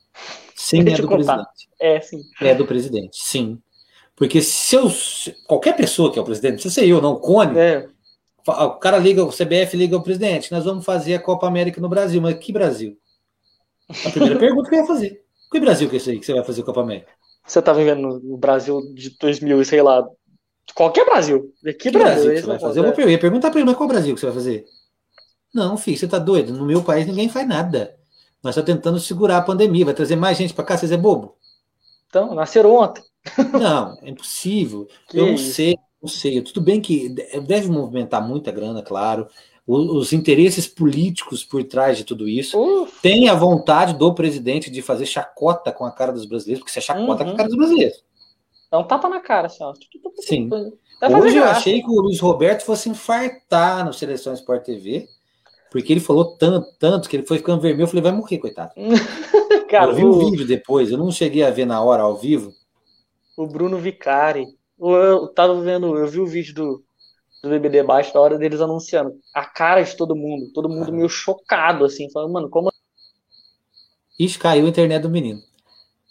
[0.55, 1.69] Sim, Deixa é do presidente.
[1.79, 2.21] É, sim.
[2.41, 3.59] É do presidente, sim.
[4.15, 4.91] Porque se eu.
[5.47, 7.57] Qualquer pessoa que é o presidente, não precisa ser eu, não, o Cone.
[7.57, 7.87] É.
[8.45, 11.87] O cara liga, o CBF liga ao presidente, nós vamos fazer a Copa América no
[11.87, 12.21] Brasil.
[12.21, 12.97] Mas que Brasil?
[14.05, 15.23] A primeira pergunta que eu ia fazer.
[15.51, 17.11] Que Brasil que é isso aí que você vai fazer a Copa América?
[17.45, 20.05] Você tá vivendo no Brasil de 2000, sei lá.
[20.75, 21.53] Qualquer Brasil.
[21.63, 22.79] Que, que Brasil, Brasil que você vai fazer?
[22.79, 24.65] Eu, vou, eu ia perguntar pra ele, mas qual Brasil que você vai fazer?
[25.53, 26.53] Não, filho, você tá doido?
[26.53, 27.95] No meu país ninguém faz nada.
[28.41, 29.85] Nós estamos tentando segurar a pandemia.
[29.85, 31.37] Vai trazer mais gente para cá, vocês é bobo?
[32.07, 33.03] Então, nasceram ontem.
[33.53, 34.87] Não, é impossível.
[35.07, 35.53] Que eu não isso?
[35.53, 36.41] sei, não sei.
[36.41, 37.07] Tudo bem que
[37.47, 39.27] deve movimentar muita grana, claro.
[39.65, 42.59] Os, interesses políticos por trás de tudo isso.
[42.59, 43.01] Uf.
[43.01, 46.79] Tem a vontade do presidente de fazer chacota com a cara dos brasileiros, porque você
[46.79, 47.29] é chacota uhum.
[47.29, 48.03] com a cara dos brasileiros.
[48.69, 49.73] Dá um tapa na cara, assim, ó.
[50.19, 50.49] Sim.
[51.21, 55.07] Hoje eu achei que o Luiz Roberto fosse infartar no Seleção Sport TV,
[55.71, 57.83] porque ele falou tanto, tanto, que ele foi ficando vermelho.
[57.83, 58.71] Eu falei, vai morrer, coitado.
[59.69, 62.17] Cara, eu vi o um vídeo depois, eu não cheguei a ver na hora ao
[62.17, 62.53] vivo,
[63.37, 64.47] o Bruno Vicari.
[64.91, 66.83] Eu tava vendo, eu vi o vídeo do,
[67.41, 69.13] do BB Debate da hora deles anunciando.
[69.33, 72.71] A cara de todo mundo, todo mundo meio chocado, assim, falando, mano, como.
[74.19, 75.41] Ixi, caiu a internet do menino.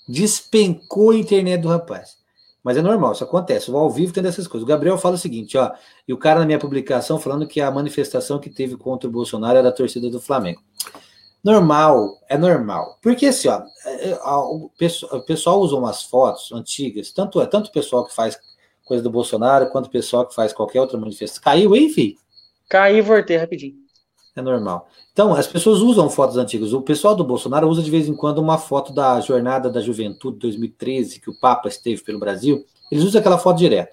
[0.09, 2.17] Despencou a internet do rapaz.
[2.63, 3.71] Mas é normal, isso acontece.
[3.71, 4.65] O ao vivo tem dessas coisas.
[4.65, 5.73] O Gabriel fala o seguinte, ó,
[6.07, 9.59] e o cara na minha publicação falando que a manifestação que teve contra o Bolsonaro
[9.59, 10.63] era a torcida do Flamengo.
[11.43, 12.99] Normal, é normal.
[13.03, 14.71] Porque assim, ó, é, é, o
[15.27, 18.39] pessoal usa umas fotos antigas, tanto é tanto o pessoal que faz
[18.85, 21.43] coisa do Bolsonaro, quanto o pessoal que faz qualquer outra manifestação.
[21.43, 22.17] Caiu aí, filho?
[22.69, 23.75] Caiu e voltei rapidinho.
[24.35, 24.89] É normal.
[25.13, 26.73] Então, as pessoas usam fotos antigas.
[26.73, 30.39] O pessoal do Bolsonaro usa de vez em quando uma foto da Jornada da Juventude
[30.39, 32.65] 2013, que o Papa esteve pelo Brasil.
[32.91, 33.93] Eles usam aquela foto direto.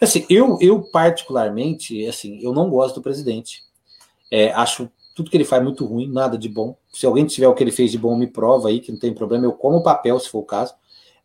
[0.00, 3.62] Assim, eu, eu particularmente, assim, eu não gosto do presidente.
[4.30, 6.76] É, acho tudo que ele faz muito ruim, nada de bom.
[6.92, 9.12] Se alguém tiver o que ele fez de bom, me prova aí, que não tem
[9.12, 10.74] problema, eu como papel, se for o caso.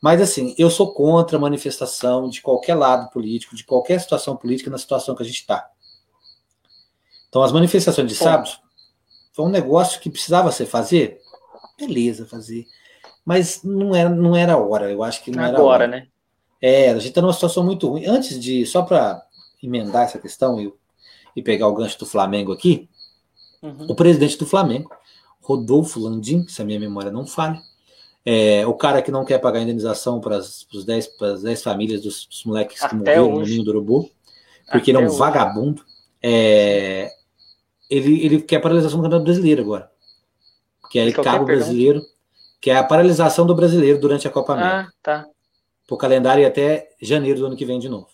[0.05, 4.69] Mas, assim, eu sou contra a manifestação de qualquer lado político, de qualquer situação política
[4.69, 5.67] na situação que a gente está.
[7.27, 8.51] Então, as manifestações de sábado
[9.33, 11.19] foi um negócio que precisava ser fazer,
[11.75, 12.67] beleza, fazer.
[13.25, 15.87] Mas não era, não era a hora, eu acho que não Agora, era hora.
[15.87, 16.07] né?
[16.61, 18.05] É, a gente está numa situação muito ruim.
[18.05, 19.25] Antes de, só para
[19.63, 20.71] emendar essa questão e,
[21.35, 22.87] e pegar o gancho do Flamengo aqui,
[23.65, 23.87] Uhum.
[23.89, 24.91] O presidente do Flamengo,
[25.41, 27.59] Rodolfo Landim, se a minha memória não falha,
[28.25, 32.79] é, o cara que não quer pagar indenização para as 10, famílias dos, dos moleques
[32.79, 33.51] que Até morreram hoje.
[33.51, 34.11] no Ninho do Urubu,
[34.71, 35.19] porque Até ele é um hoje.
[35.19, 35.85] vagabundo.
[36.23, 37.11] É,
[37.87, 39.91] ele, ele quer paralisação do Campeonato Brasileiro agora.
[40.89, 42.01] Que é cabo brasileiro,
[42.59, 44.89] que é a paralisação do brasileiro durante a Copa ah, América.
[44.89, 45.27] Ah, tá.
[45.85, 48.07] Pro calendário até janeiro do ano que vem de novo.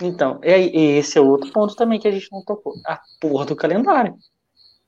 [0.00, 2.74] Então, e esse é outro ponto também que a gente não tocou.
[2.86, 4.14] A porra do calendário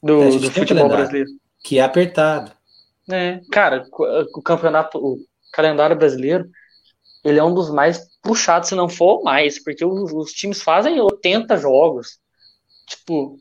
[0.03, 1.31] do, é, do futebol brasileiro.
[1.65, 2.53] Que é apertado.
[3.11, 3.87] É, cara,
[4.35, 5.19] o campeonato, o
[5.53, 6.49] calendário brasileiro,
[7.25, 11.01] ele é um dos mais puxados, se não for mais, porque os, os times fazem
[11.01, 12.19] 80 jogos,
[12.87, 13.39] tipo,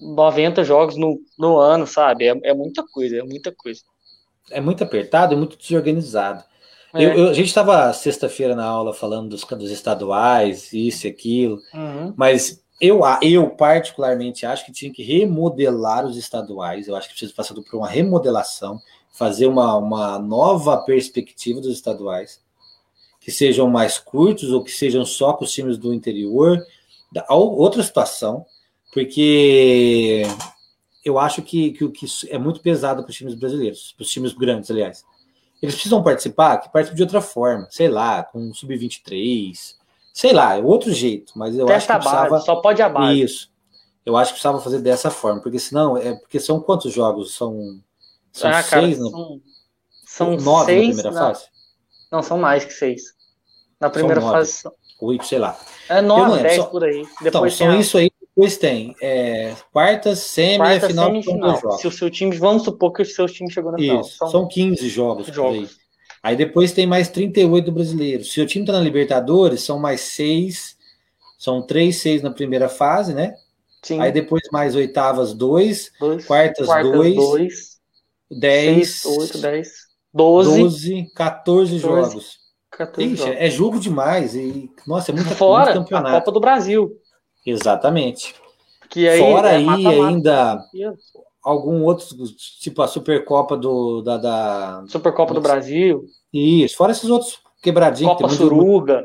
[0.00, 2.28] 90 jogos no, no ano, sabe?
[2.28, 3.80] É, é muita coisa, é muita coisa.
[4.50, 6.44] É muito apertado e muito desorganizado.
[6.94, 7.04] É.
[7.04, 11.60] Eu, eu, a gente estava sexta-feira na aula falando dos, dos estaduais, isso e aquilo,
[11.74, 12.14] uhum.
[12.16, 16.86] mas eu, eu particularmente acho que tinha que remodelar os estaduais.
[16.86, 18.80] Eu acho que precisa passar por uma remodelação,
[19.16, 22.40] fazer uma, uma nova perspectiva dos estaduais,
[23.20, 26.64] que sejam mais curtos ou que sejam só com os times do interior.
[27.28, 28.44] Outra situação,
[28.92, 30.22] porque
[31.04, 34.32] eu acho que, que, que é muito pesado para os times brasileiros, para os times
[34.32, 35.04] grandes, aliás
[35.62, 39.74] eles precisam participar, que participem de outra forma, sei lá, com sub-23,
[40.12, 42.30] sei lá, é outro jeito, mas eu Testa acho que precisava...
[42.30, 43.22] Base, só pode a base.
[43.22, 43.50] Isso.
[44.04, 47.34] Eu acho que precisava fazer dessa forma, porque senão, é porque são quantos jogos?
[47.34, 47.80] São,
[48.36, 49.40] são ah, seis, cara, são,
[50.04, 51.20] são nove seis, na primeira na...
[51.20, 51.46] fase?
[52.12, 53.02] Não, são mais que seis.
[53.80, 54.62] Na primeira são fase.
[55.00, 55.58] Oito, sei lá.
[55.88, 57.02] É nove, dez por aí.
[57.22, 57.76] Depois então, são a...
[57.78, 61.58] isso aí depois tem é, quartas, semi Quarta, final, semifinal.
[61.58, 61.80] Jogos.
[61.80, 64.02] Se o seu time, vamos supor que o seu time chegou na final.
[64.02, 65.26] Isso, são, são 15 jogos.
[65.28, 65.70] jogos.
[66.22, 66.32] Aí.
[66.32, 66.36] aí.
[66.36, 68.22] depois tem mais 38 do brasileiro.
[68.22, 70.76] Se o time tá na Libertadores, são mais seis.
[71.38, 73.34] São três, seis na primeira fase, né?
[73.82, 73.98] Sim.
[73.98, 75.90] Aí depois mais oitavas, dois.
[75.98, 77.14] dois quartas, quartas, dois.
[77.14, 77.75] dois
[78.30, 78.88] 10.
[78.88, 79.68] 6, 8, 10.
[80.12, 80.60] 12.
[80.60, 82.38] 12, 14 jogos.
[82.70, 83.36] 14 Ixi, jogos.
[83.38, 84.34] É jogo demais.
[84.34, 86.16] E, nossa, é muita Fora muito campeonato.
[86.16, 86.92] a Copa do Brasil.
[87.44, 88.34] Exatamente.
[88.88, 90.06] Que aí Fora é aí mata -mata.
[90.08, 90.64] ainda
[91.42, 92.06] algum outro,
[92.60, 96.04] tipo a Supercopa do da, da Supercopa do Brasil.
[96.32, 98.14] Isso, fora esses outros quebradinhos.
[98.14, 99.04] Copa Suruga.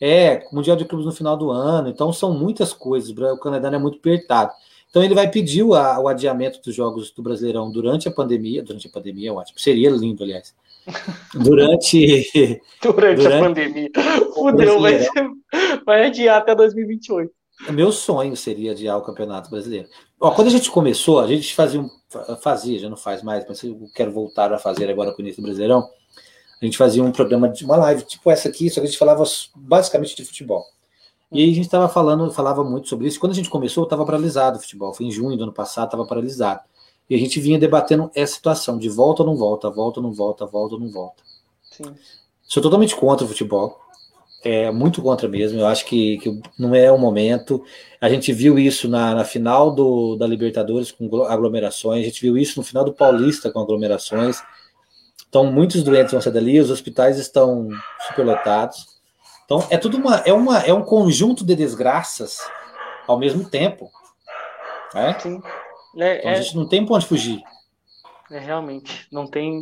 [0.00, 1.88] É, Mundial de Clubes no final do ano.
[1.88, 3.10] Então são muitas coisas.
[3.10, 4.52] O Canadá é muito apertado.
[4.90, 8.62] Então ele vai pedir o, o, adiamento dos jogos do Brasileirão durante a pandemia.
[8.62, 9.58] Durante a pandemia, ótimo.
[9.58, 10.54] Seria lindo, aliás.
[11.34, 12.28] Durante.
[12.34, 13.90] durante, durante a pandemia.
[14.34, 15.06] Fudeu, vai,
[15.86, 17.32] vai adiar até 2028.
[17.68, 19.86] Meu sonho seria adiar o Campeonato Brasileiro.
[20.18, 21.90] Ó, quando a gente começou, a gente fazia, um,
[22.42, 25.42] fazia, já não faz mais, mas eu quero voltar a fazer agora com o início
[25.42, 25.86] do Brasileirão.
[26.60, 28.98] A gente fazia um programa de uma live, tipo essa aqui, só que a gente
[28.98, 29.22] falava
[29.54, 30.64] basicamente de futebol.
[31.32, 33.20] E a gente estava falando, falava muito sobre isso.
[33.20, 34.92] Quando a gente começou, estava paralisado o futebol.
[34.92, 36.60] Foi em junho do ano passado, estava paralisado.
[37.08, 40.12] E a gente vinha debatendo essa situação de volta ou não volta, volta ou não
[40.12, 41.22] volta, volta ou não volta.
[41.70, 41.94] Sim.
[42.42, 43.78] Sou totalmente contra o futebol
[44.42, 45.60] é muito contra mesmo.
[45.60, 47.62] Eu acho que, que não é o momento.
[48.00, 52.36] A gente viu isso na, na final do, da Libertadores com aglomerações, a gente viu
[52.38, 54.38] isso no final do Paulista com aglomerações.
[55.28, 57.68] Então, muitos doentes vão sair dali, os hospitais estão
[58.08, 58.99] superlotados.
[59.50, 62.38] Então, é tudo uma, é uma, é um conjunto de desgraças
[63.04, 63.90] ao mesmo tempo.
[64.94, 65.18] Né?
[65.18, 65.42] Sim.
[65.98, 67.42] É, então, a é gente não tem para onde fugir.
[68.30, 69.60] É, realmente, não tem,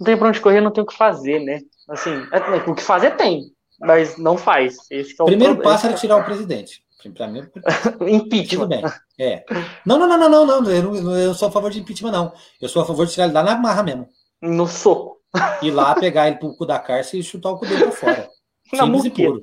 [0.00, 1.60] não tem para onde correr, não tem o que fazer, né?
[1.86, 4.74] Assim, é, o que fazer tem, mas não faz.
[4.90, 6.82] Esse é o Primeiro passo era tirar o presidente.
[7.14, 7.46] Para mim,
[8.08, 8.68] impeachment.
[8.68, 8.82] Bem.
[9.20, 9.44] É.
[9.84, 10.70] Não, não, não, não, não, não.
[10.70, 12.32] Eu não, eu sou a favor de impeachment, não.
[12.60, 14.08] Eu sou a favor de tirar ele lá na marra mesmo.
[14.40, 15.18] No soco.
[15.62, 18.35] Ir lá, pegar ele pro cu da cárcel e chutar o cu dele pra fora.
[18.70, 19.42] Simples e puro.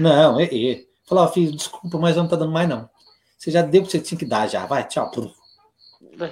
[0.00, 0.44] Não, é.
[0.44, 0.84] é.
[1.06, 2.88] Falar, filho, desculpa, mas não tá dando mais, não.
[3.38, 4.66] Você já deu o que você tinha que dar já.
[4.66, 5.10] Vai, tchau.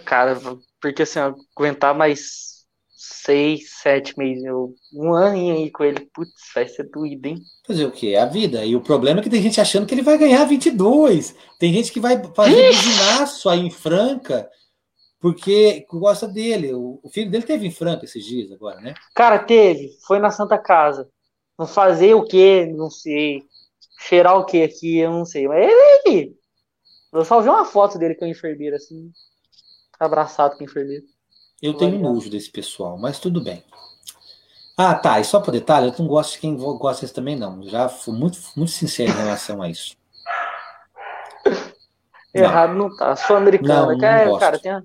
[0.04, 0.40] Cara,
[0.80, 2.64] porque assim, aguentar mais
[2.96, 4.44] seis, sete meses,
[4.92, 7.36] um aninho aí com ele, putz, vai ser doído, hein?
[7.66, 8.08] Fazer o quê?
[8.08, 8.64] É a vida.
[8.64, 11.34] E o problema é que tem gente achando que ele vai ganhar 22.
[11.58, 14.48] Tem gente que vai fazer buzinaço aí em Franca
[15.24, 16.74] porque gosta dele.
[16.74, 18.92] O, filho dele teve em Franca esses dias agora, né?
[19.14, 19.96] Cara, teve.
[20.06, 21.08] Foi na Santa Casa.
[21.58, 22.66] Não fazer o quê?
[22.74, 23.42] Não sei.
[23.98, 24.98] Cheirar o quê aqui?
[24.98, 25.46] Eu não sei.
[25.46, 25.70] Mas
[26.06, 26.36] ele.
[27.12, 29.10] Eu só vi uma foto dele com a enfermeira, assim.
[29.98, 31.04] Abraçado com a enfermeira.
[31.62, 33.64] Eu tenho nojo desse pessoal, mas tudo bem.
[34.76, 35.20] Ah, tá.
[35.20, 37.62] E só por detalhe, eu não gosto de quem gosta disso também, não.
[37.62, 39.96] Já fui muito, muito sincero em relação a isso.
[42.34, 43.14] Errado não, não tá.
[43.14, 44.82] Sul-Americana, não, não cara, tem a,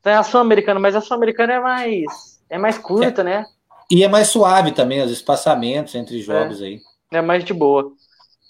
[0.00, 3.46] tem a Sul-Americana, mas a Sul-Americana é mais, é mais curta, é, né?
[3.92, 6.80] E é mais suave também, os espaçamentos entre jogos é, aí.
[7.12, 7.92] É mais de boa.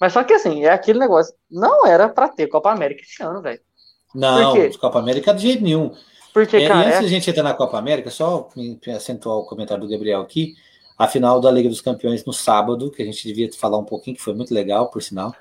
[0.01, 1.35] Mas só que assim, é aquele negócio.
[1.51, 3.59] Não era para ter Copa América esse ano, velho.
[4.15, 5.91] Não, Copa América de jeito nenhum.
[6.33, 7.05] Porque, é, cara, e antes é...
[7.05, 8.49] a gente entrar na Copa América, só
[8.95, 10.55] acentuar o comentário do Gabriel aqui,
[10.97, 14.17] a final da Liga dos Campeões no sábado, que a gente devia falar um pouquinho,
[14.17, 15.35] que foi muito legal, por sinal.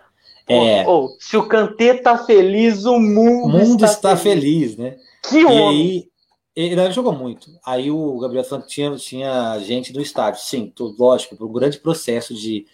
[0.47, 0.83] É...
[0.87, 4.73] Oh, se o Kanté tá feliz, o mundo, o mundo está, está feliz.
[4.73, 4.77] feliz.
[4.77, 4.97] né?
[5.29, 5.69] Que e homem!
[5.69, 6.10] Aí,
[6.55, 7.49] ele jogou muito.
[7.65, 10.41] Aí o Gabriel que tinha, tinha gente no estádio.
[10.41, 12.65] Sim, tô, lógico, por um grande processo de,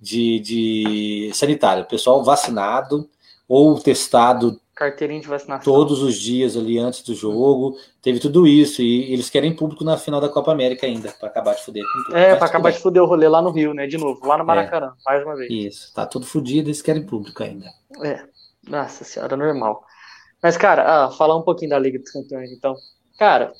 [0.00, 1.86] de, de sanitário.
[1.86, 3.08] Pessoal vacinado
[3.48, 5.64] ou testado carteirinha de vacinação.
[5.64, 7.78] Todos os dias ali antes do jogo.
[8.02, 8.82] Teve tudo isso.
[8.82, 12.04] E eles querem público na final da Copa América ainda, para acabar de fuder com
[12.04, 12.16] tudo.
[12.16, 13.86] É, para acabar de fuder o rolê lá no Rio, né?
[13.86, 14.46] De novo, lá no é.
[14.46, 15.10] Maracanã, é.
[15.10, 15.50] mais uma vez.
[15.50, 17.66] Isso, tá tudo fudido, eles querem público ainda.
[18.04, 18.22] É,
[18.68, 19.82] nossa senhora, normal.
[20.42, 22.76] Mas, cara, ah, falar um pouquinho da Liga dos Campeões, então.
[23.16, 23.52] Cara,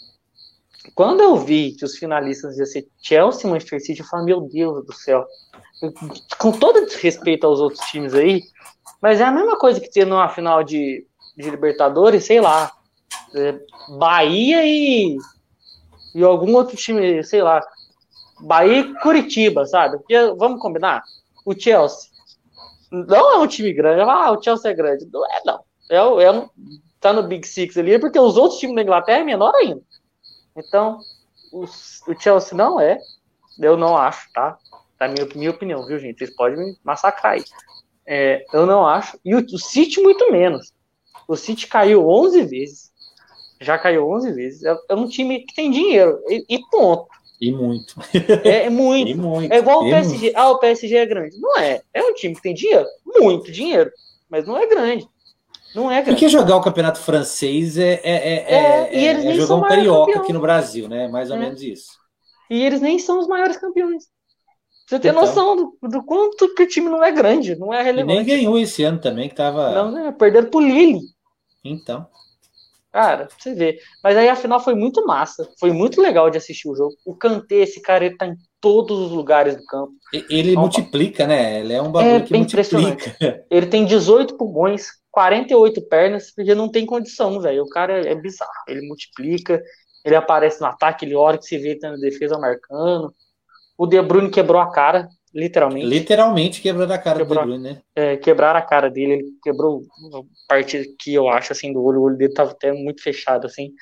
[0.95, 4.40] quando eu vi que os finalistas iam ser Chelsea e Manchester City, eu falei, meu
[4.42, 5.27] Deus do céu.
[6.38, 8.42] Com todo respeito aos outros times aí,
[9.01, 12.73] mas é a mesma coisa que ter numa final de, de Libertadores, sei lá.
[13.35, 13.59] É,
[13.99, 15.16] Bahia e,
[16.14, 17.62] e algum outro time, sei lá.
[18.40, 19.99] Bahia e Curitiba, sabe?
[19.99, 21.03] Porque, vamos combinar?
[21.45, 22.11] O Chelsea
[22.90, 24.01] não é um time grande.
[24.03, 25.07] Ah, o Chelsea é grande.
[25.12, 25.61] Não é, não.
[25.90, 26.49] É, é um,
[27.01, 29.83] tá no Big Six ali, porque os outros times da Inglaterra é menor ainda.
[30.57, 30.99] Então,
[31.53, 32.99] os, o Chelsea não é.
[33.59, 34.59] Eu não acho, tá?
[34.99, 36.19] Da minha, minha opinião, viu, gente?
[36.19, 37.45] Vocês podem me massacrar aí.
[38.07, 39.19] É, eu não acho.
[39.25, 40.73] E o, o City, muito menos.
[41.27, 42.93] O City caiu 11 vezes.
[43.61, 44.63] Já caiu 11 vezes.
[44.65, 46.21] É, é um time que tem dinheiro.
[46.29, 47.09] E, e ponto.
[47.41, 47.95] E muito.
[48.45, 49.09] É, é muito.
[49.11, 49.53] E muito.
[49.53, 50.27] É igual o PSG.
[50.27, 50.37] Muito.
[50.37, 51.41] Ah, o PSG é grande.
[51.41, 51.83] Não é.
[51.93, 52.87] É um time que tem dinheiro.
[53.05, 53.91] Muito dinheiro.
[54.29, 55.07] Mas não é grande.
[55.77, 56.12] Não é grande.
[56.12, 60.33] Porque jogar o campeonato francês é, é, é, é, e é jogar um carioca aqui
[60.33, 61.07] no Brasil, né?
[61.07, 61.91] Mais ou menos isso.
[62.51, 64.05] E eles nem são os maiores campeões.
[64.87, 67.83] Você tem então, noção do, do, quanto que o time não é grande, não é
[67.83, 68.15] relevante.
[68.15, 69.71] E nem ganhou esse ano também, que tava.
[69.71, 71.01] Não, é, perderam pro Lille.
[71.62, 72.07] Então.
[72.91, 73.79] Cara, pra você ver.
[74.03, 75.47] Mas aí a final foi muito massa.
[75.61, 76.95] Foi muito legal de assistir o jogo.
[77.05, 79.93] O Kanté, esse cara, ele tá em todos os lugares do campo.
[80.31, 81.61] Ele então, multiplica, né?
[81.61, 83.45] Ele é um bagulho é que multiplica.
[83.51, 87.62] Ele tem 18 pulmões, 48 pernas, porque não tem condição, velho.
[87.62, 88.52] O cara é bizarro.
[88.68, 89.62] Ele multiplica,
[90.05, 93.14] ele aparece no ataque, ele olha que se vê tá na defesa marcando.
[93.79, 95.87] O De Bruyne quebrou a cara literalmente.
[95.87, 97.83] Literalmente quebrou a cara quebrou, do De Bruyne, né?
[97.94, 102.00] É, quebrar a cara dele, ele quebrou a parte que eu acho, assim, do olho,
[102.00, 103.72] o olho dele tava até muito fechado, assim.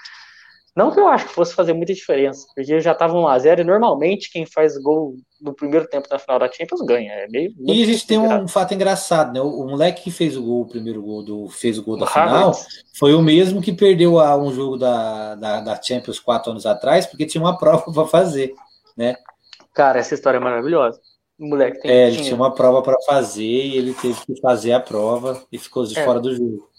[0.77, 4.31] Não que eu acho que fosse fazer muita diferença, porque já tava 1x0 e normalmente
[4.31, 7.13] quem faz gol no primeiro tempo na final da Champions ganha.
[7.13, 9.41] É meio, e a gente tem um fato engraçado, né?
[9.41, 12.09] O, o, moleque que fez o gol, o primeiro gol do fez o gol da
[12.09, 12.53] final,
[12.99, 17.07] foi o mesmo que perdeu a, um jogo da, da, da Champions quatro anos atrás,
[17.07, 18.53] porque tinha uma prova para fazer,
[18.97, 19.15] né?
[19.73, 21.01] Cara, essa história é maravilhosa.
[21.39, 24.73] O moleque tem É, ele tinha uma prova para fazer e ele teve que fazer
[24.73, 26.05] a prova e ficou de é.
[26.05, 26.74] fora do jogo.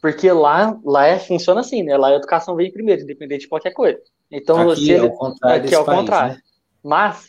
[0.00, 1.96] Porque lá, lá é, funciona assim, né?
[1.96, 4.00] Lá a educação vem primeiro, independente de qualquer coisa.
[4.30, 5.64] Então, aqui se ele, é o contrário.
[5.64, 6.34] Aqui é o país, contrário.
[6.34, 6.40] Né?
[6.82, 7.26] Mas,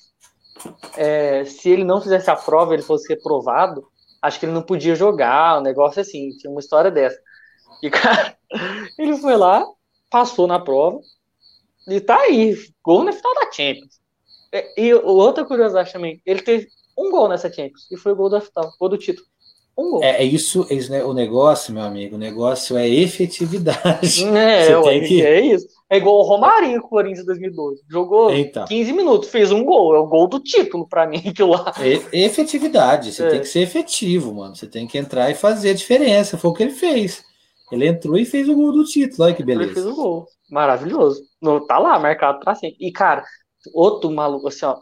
[0.95, 3.85] é, se ele não fizesse a prova, ele fosse reprovado,
[4.21, 7.19] acho que ele não podia jogar, um negócio assim, tinha uma história dessa.
[7.83, 8.37] E, cara,
[8.97, 9.65] ele foi lá,
[10.09, 10.99] passou na prova,
[11.87, 13.99] e tá aí, gol na final da Champions.
[14.51, 18.29] É, e outra curiosidade também, ele teve um gol nessa Champions, e foi o gol
[18.29, 19.27] da final, gol do título.
[19.77, 20.03] Um gol.
[20.03, 21.03] É, é isso, é isso né?
[21.03, 24.25] o negócio, meu amigo, o negócio é efetividade.
[24.31, 25.25] É, Você tem que...
[25.25, 25.67] é isso.
[25.89, 27.81] É igual o Romarinho com o Corinthians 2012.
[27.89, 28.65] Jogou então.
[28.65, 29.95] 15 minutos, fez um gol.
[29.95, 31.73] É o gol do título para mim, que lá.
[31.79, 33.29] É efetividade, você é.
[33.29, 34.55] tem que ser efetivo, mano.
[34.55, 36.37] Você tem que entrar e fazer a diferença.
[36.37, 37.23] Foi o que ele fez.
[37.71, 39.25] Ele entrou e fez o gol do título.
[39.25, 39.71] Olha que beleza.
[39.71, 40.27] Ele fez o gol.
[40.49, 41.23] Maravilhoso.
[41.67, 42.77] Tá lá, marcado pra sempre.
[42.79, 43.23] E, cara,
[43.73, 44.77] outro maluco, assim, ó.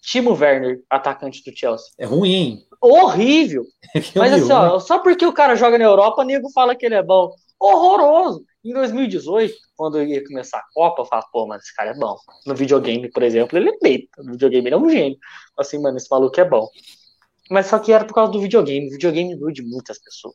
[0.00, 1.88] Timo Werner, atacante do Chelsea.
[1.98, 2.64] É ruim.
[2.80, 3.64] Horrível.
[4.16, 6.94] Mas assim, ó, só porque o cara joga na Europa, o nego fala que ele
[6.94, 7.34] é bom.
[7.58, 8.44] Horroroso.
[8.64, 11.94] Em 2018, quando eu ia começar a Copa, eu falava, pô, mano, esse cara é
[11.94, 12.16] bom.
[12.46, 14.22] No videogame, por exemplo, ele é beta.
[14.22, 15.18] No videogame ele é um gênio.
[15.58, 16.66] Assim, mano, esse maluco é bom.
[17.50, 18.88] Mas só que era por causa do videogame.
[18.88, 20.34] O videogame ilude muitas pessoas.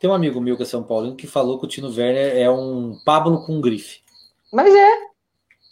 [0.00, 2.50] Tem um amigo meu que é São Paulo que falou que o Tino Werner é
[2.50, 4.00] um Pablo com grife.
[4.52, 4.90] Mas é.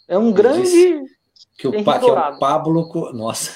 [0.07, 1.01] É um grande.
[1.57, 3.13] Que o, pa, que é o Pablo.
[3.13, 3.51] Nossa,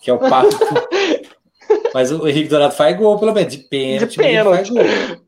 [0.00, 0.50] que é o Pablo.
[1.94, 4.10] mas o Henrique Dourado faz gol, pelo menos, de pênalti.
[4.10, 4.72] De pênalti.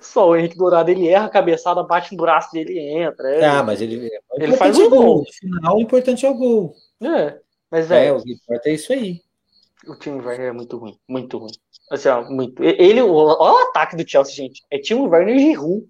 [0.00, 3.28] Só o Henrique Dourado ele erra a cabeçada, bate no braço dele e entra.
[3.28, 3.44] É.
[3.44, 5.18] Ah, mas ele, ele faz um gol.
[5.18, 6.74] No final, o importante é o gol.
[7.02, 7.38] É,
[7.70, 8.08] mas velho.
[8.08, 9.20] É, o que importa é isso aí.
[9.86, 11.52] O time Werner é muito ruim, muito ruim.
[11.90, 12.62] Assim, ó, muito.
[12.62, 14.64] Ele, olha o ataque do Chelsea, gente.
[14.70, 15.86] É time Werner de ruim.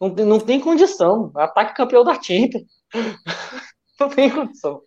[0.00, 1.32] Não, não tem condição.
[1.34, 2.62] Ataque campeão da Champions.
[3.98, 4.80] não tem condição.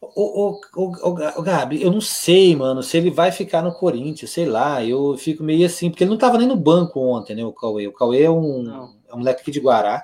[0.00, 4.30] O, o, o, o, Gabi, eu não sei, mano, se ele vai ficar no Corinthians,
[4.30, 4.84] sei lá.
[4.84, 7.44] Eu fico meio assim, porque ele não tava nem no banco ontem, né?
[7.44, 7.86] O Cauê.
[7.86, 10.02] O Cauê é um, é um moleque aqui de Guará,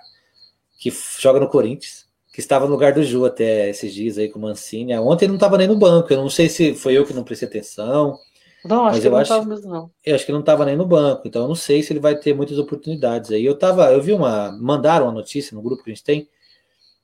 [0.79, 4.39] que joga no Corinthians, que estava no lugar do Ju até esses dias aí com
[4.39, 4.95] o Mancini.
[4.97, 6.13] Ontem ele não tava nem no banco.
[6.13, 8.19] Eu não sei se foi eu que não prestei atenção.
[8.65, 9.91] Não, acho que ele não estava mesmo, não.
[10.05, 12.15] Eu acho que não estava nem no banco, então eu não sei se ele vai
[12.15, 13.45] ter muitas oportunidades aí.
[13.45, 14.53] Eu tava, eu vi uma.
[14.53, 16.29] Mandaram uma notícia no grupo que a gente tem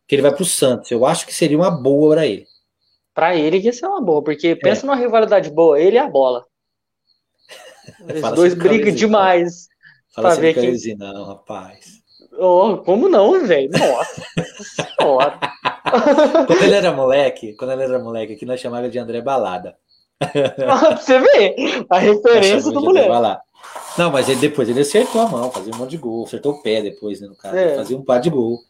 [0.09, 0.91] que ele vai para o Santos.
[0.91, 2.47] Eu acho que seria uma boa para ele.
[3.15, 4.87] Para ele ia ser uma boa, porque pensa é.
[4.87, 6.47] numa rivalidade boa, ele e a bola.
[8.15, 9.69] Os dois brigam demais.
[10.15, 10.95] Fala pra ver que...
[10.95, 11.99] não, rapaz.
[12.39, 13.71] Oh, como não, velho?
[13.71, 14.23] Nossa
[14.99, 15.39] senhora.
[16.47, 19.77] quando ele era moleque, quando ele era moleque, aqui nós chamávamos de André Balada.
[20.19, 23.11] pra você ver a referência do moleque.
[23.99, 26.63] Não, mas ele depois ele acertou a mão, fazia um monte de gol, acertou o
[26.63, 27.75] pé depois, né, no caso, é.
[27.75, 28.61] fazia um par de gol.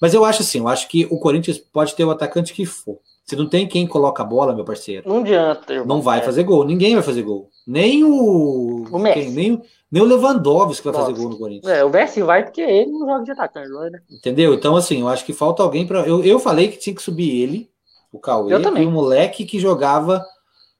[0.00, 2.98] Mas eu acho assim, eu acho que o Corinthians pode ter o atacante que for.
[3.24, 5.08] Se não tem quem coloca a bola, meu parceiro.
[5.08, 5.72] Não adianta.
[5.72, 5.86] Irmão.
[5.86, 6.22] Não vai é.
[6.22, 6.64] fazer gol.
[6.64, 7.48] Ninguém vai fazer gol.
[7.64, 8.84] Nem o.
[8.90, 11.06] o quem, nem, nem o Lewandowski vai Nossa.
[11.06, 11.72] fazer gol no Corinthians.
[11.72, 14.00] É, o Messi vai porque ele não joga de atacante, né?
[14.10, 14.54] Entendeu?
[14.54, 16.00] Então, assim, eu acho que falta alguém para.
[16.00, 17.70] Eu, eu falei que tinha que subir ele,
[18.10, 18.82] o Cauê, eu também.
[18.82, 20.24] e o moleque que jogava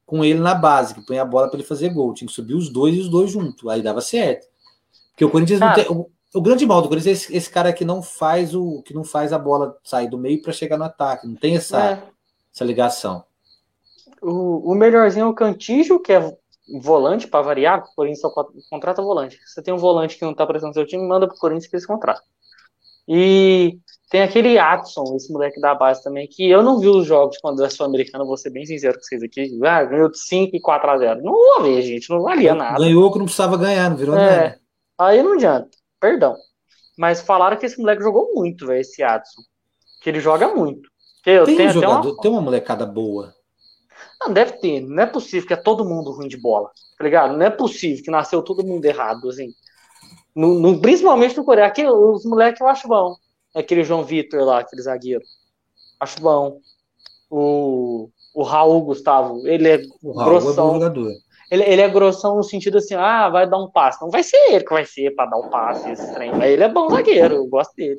[0.04, 2.14] com ele na base, que põe a bola para ele fazer gol.
[2.14, 3.68] Tinha que subir os dois e os dois juntos.
[3.68, 4.48] Aí dava certo.
[5.10, 5.86] Porque o Corinthians não tem.
[6.32, 8.94] O, o, grande mal do Corinthians é esse, esse, cara que não faz o que
[8.94, 11.26] não faz a bola sair do meio para chegar no ataque.
[11.26, 11.92] Não tem essa.
[11.92, 12.20] É
[12.52, 13.24] essa ligação.
[14.20, 16.36] O, o melhorzinho é o Cantijo, que é
[16.80, 18.30] volante para variar, o Corinthians só
[18.68, 19.38] contrata volante.
[19.44, 21.86] Você tem um volante que não tá prestando seu time, manda pro Corinthians que eles
[21.86, 22.22] contratam.
[23.08, 23.78] E
[24.10, 27.64] tem aquele Adson, esse moleque da base também, que eu não vi os jogos quando
[27.64, 29.58] é sul-americano, vou ser bem sincero com vocês aqui.
[29.64, 32.78] Ah, ganhou 5 e 4 a 0 Não vou ver, gente, não valia nada.
[32.78, 34.60] Ganhou que não precisava ganhar, não virou é, nada.
[34.98, 36.36] Aí não adianta, perdão.
[36.96, 39.42] Mas falaram que esse moleque jogou muito, velho, esse Adson.
[40.02, 40.88] Que ele joga muito.
[41.24, 42.20] Eu tem um jogador, uma...
[42.20, 43.34] tem uma molecada boa.
[44.20, 44.80] Não, deve ter.
[44.80, 46.70] Não é possível que é todo mundo ruim de bola.
[46.98, 47.36] Tá ligado?
[47.36, 49.52] Não é possível que nasceu todo mundo errado, assim.
[50.34, 51.66] No, no principalmente no Coreia.
[51.66, 53.16] Aqui, os moleques eu acho bom.
[53.54, 55.24] Aquele João Vitor lá, aquele zagueiro.
[55.98, 56.60] Acho bom.
[57.30, 60.70] O, o Raul Gustavo, ele é o Raul é grossão.
[60.70, 61.12] É jogador.
[61.50, 64.00] Ele, ele é grossão no sentido assim, ah, vai dar um passe.
[64.00, 66.30] Não vai ser ele que vai ser para dar um passe, esse trem.
[66.32, 67.98] Mas ele é bom zagueiro, eu gosto dele.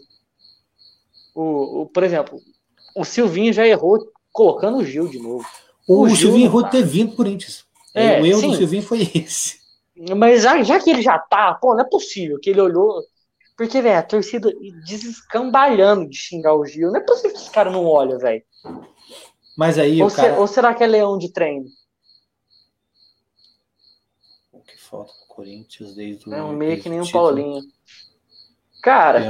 [1.36, 2.40] O, o, por exemplo,
[2.96, 4.00] o Silvinho já errou
[4.32, 5.46] colocando o Gil de novo.
[5.88, 7.66] O, o Silvinho errou ter vindo Corinthians.
[7.94, 9.60] É, o erro do Silvinho foi esse.
[10.16, 13.02] Mas já, já que ele já tá, pô, não é possível que ele olhou.
[13.58, 14.52] Porque, velho, a torcida
[14.86, 16.90] desescambalhando de xingar o Gil.
[16.90, 18.42] Não é possível que esse cara não olha, velho.
[19.58, 20.40] Mas aí ou, cara...
[20.40, 21.66] ou será que é leão de treino?
[24.92, 26.34] O falta pro Corinthians desde o.
[26.34, 27.62] É um meio que nem um Paulinho.
[28.84, 29.26] Cara.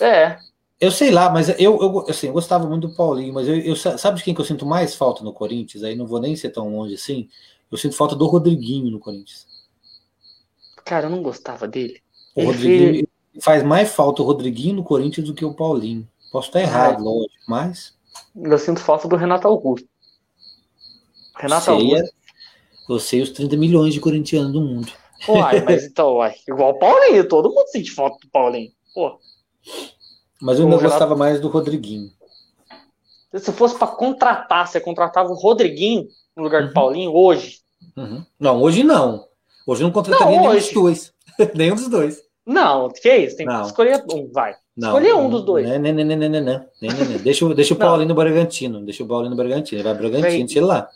[0.00, 0.04] É.
[0.06, 0.38] é.
[0.80, 3.76] Eu sei lá, mas eu, eu, assim, eu gostava muito do Paulinho, mas eu, eu,
[3.76, 5.84] sabe de quem que eu sinto mais falta no Corinthians?
[5.84, 7.28] Aí não vou nem ser tão longe assim.
[7.70, 9.46] Eu sinto falta do Rodriguinho no Corinthians.
[10.82, 12.02] Cara, eu não gostava dele.
[12.34, 13.06] O Rodriguinho
[13.42, 16.08] faz mais falta o Rodriguinho no Corinthians do que o Paulinho.
[16.32, 17.94] Posso estar errado, lógico, mas.
[18.34, 19.86] Eu sinto falta do Renato Augusto.
[21.36, 22.14] Renato sei, Augusto.
[22.90, 24.92] Eu sei os 30 milhões de corintianos do mundo.
[25.28, 28.70] Uai, mas então, uai, igual o Paulinho, todo mundo sente falta do Paulinho.
[28.92, 29.16] Pô.
[30.42, 30.90] Mas eu ainda Renato...
[30.90, 32.10] gostava mais do Rodriguinho.
[33.36, 36.68] Se fosse para contratar, você contratava o Rodriguinho no lugar uhum.
[36.68, 37.58] do Paulinho hoje?
[37.96, 38.24] Uhum.
[38.38, 39.24] Não, hoje não.
[39.64, 41.12] Hoje eu não contrataria não, nenhum dos dois.
[41.54, 42.20] nenhum dos dois.
[42.44, 43.36] Não, que isso?
[43.36, 43.60] Tem não.
[43.60, 44.56] que escolher um, vai.
[44.76, 45.68] Não, Escolher um dos dois.
[45.68, 47.18] Não, não, não, não, não, não, não.
[47.22, 48.80] Deixa, deixa o Paulinho no Bragantino.
[48.84, 49.80] Deixa o Paulinho no Bragantino.
[49.80, 50.88] Ele vai Bragantino, tira lá.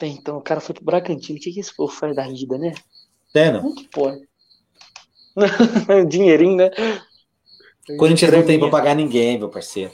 [0.00, 1.38] Tem, então o cara foi pro Bragantino.
[1.38, 2.72] O que, que esse povo faz da vida, né?
[3.34, 3.60] É, não.
[3.60, 4.26] Como que pode?
[6.08, 6.70] Dinheirinho, né?
[7.98, 9.92] Corinthians não tem para pagar ninguém, meu parceiro.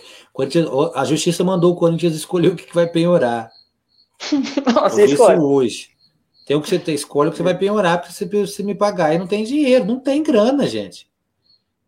[0.95, 3.51] A justiça mandou o Corinthians escolher o que vai penhorar.
[4.73, 5.91] Nossa, isso hoje.
[6.47, 8.77] Tem o que você tem, escolhe o que você vai penhorar para você, você me
[8.77, 9.13] pagar.
[9.13, 11.11] E não tem dinheiro, não tem grana, gente.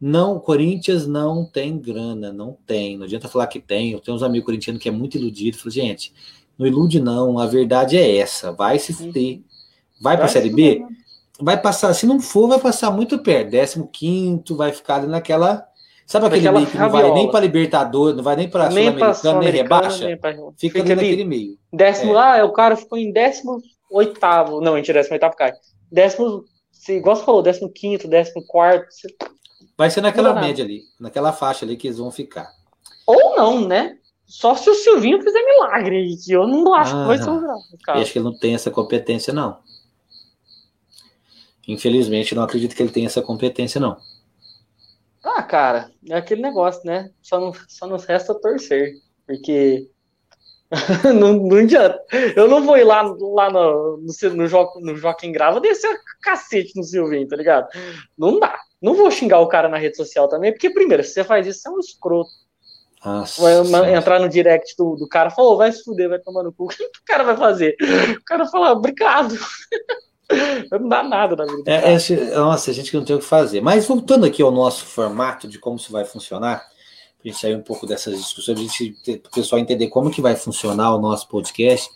[0.00, 2.98] Não, o Corinthians não tem grana, não tem.
[2.98, 3.92] Não adianta falar que tem.
[3.92, 5.56] Eu tenho uns amigos corintianos que é muito iludido.
[5.56, 6.12] Falo, gente,
[6.58, 7.38] não ilude não.
[7.38, 8.52] A verdade é essa.
[8.52, 9.40] Vai se fuder.
[10.00, 10.84] Vai para a Série B?
[11.40, 11.94] Vai passar.
[11.94, 13.50] Se não for, vai passar muito perto.
[13.92, 15.68] 15 vai ficar ali naquela
[16.08, 19.52] Sabe aquele meio que não vai nem para Libertador, não vai nem para Sul-Americano, nem
[19.52, 20.06] rebaixa?
[20.06, 20.32] Nem pra...
[20.32, 21.58] Fica, fica ali naquele meio.
[21.70, 22.40] Décimo, é.
[22.40, 24.58] ah, o cara ficou em décimo oitavo.
[24.62, 25.52] Não, mentira, décimo oitavo cai.
[25.92, 26.46] Décimo,
[26.88, 28.88] igual você falou, décimo quinto, décimo quarto.
[29.76, 32.48] Vai ser naquela média ali, naquela faixa ali que eles vão ficar.
[33.06, 33.98] Ou não, né?
[34.28, 37.40] Só se o Silvinho fizer milagre, que eu não acho ah, que vai ser um
[37.40, 39.58] Eu acho que ele não tem essa competência, não.
[41.66, 43.96] Infelizmente, não acredito que ele tenha essa competência, não.
[45.24, 47.10] Ah, cara, é aquele negócio, né?
[47.22, 48.92] Só, não, só nos resta torcer,
[49.26, 49.88] porque
[51.18, 51.98] não, não adianta.
[52.36, 56.76] Eu não vou ir lá, lá no, no, no, jo, no Joaquim Grava descer cacete
[56.76, 57.68] no Silvinho, tá ligado?
[58.16, 58.58] Não dá.
[58.80, 61.60] Não vou xingar o cara na rede social também, porque, primeiro, se você faz isso,
[61.60, 62.30] você é um escroto.
[63.04, 66.52] Nossa, vai entrar no direct do, do cara, falou, vai se fuder, vai tomar no
[66.52, 66.64] cu.
[66.66, 67.76] O que o cara vai fazer?
[68.18, 69.36] O cara fala, obrigado.
[70.70, 71.70] não dá nada na vida.
[71.70, 73.60] É, é, nossa, a gente não tem o que fazer.
[73.60, 77.56] Mas voltando aqui ao nosso formato de como isso vai funcionar, para a gente sair
[77.56, 81.28] um pouco dessas discussões, a gente o pessoal entender como que vai funcionar o nosso
[81.28, 81.90] podcast.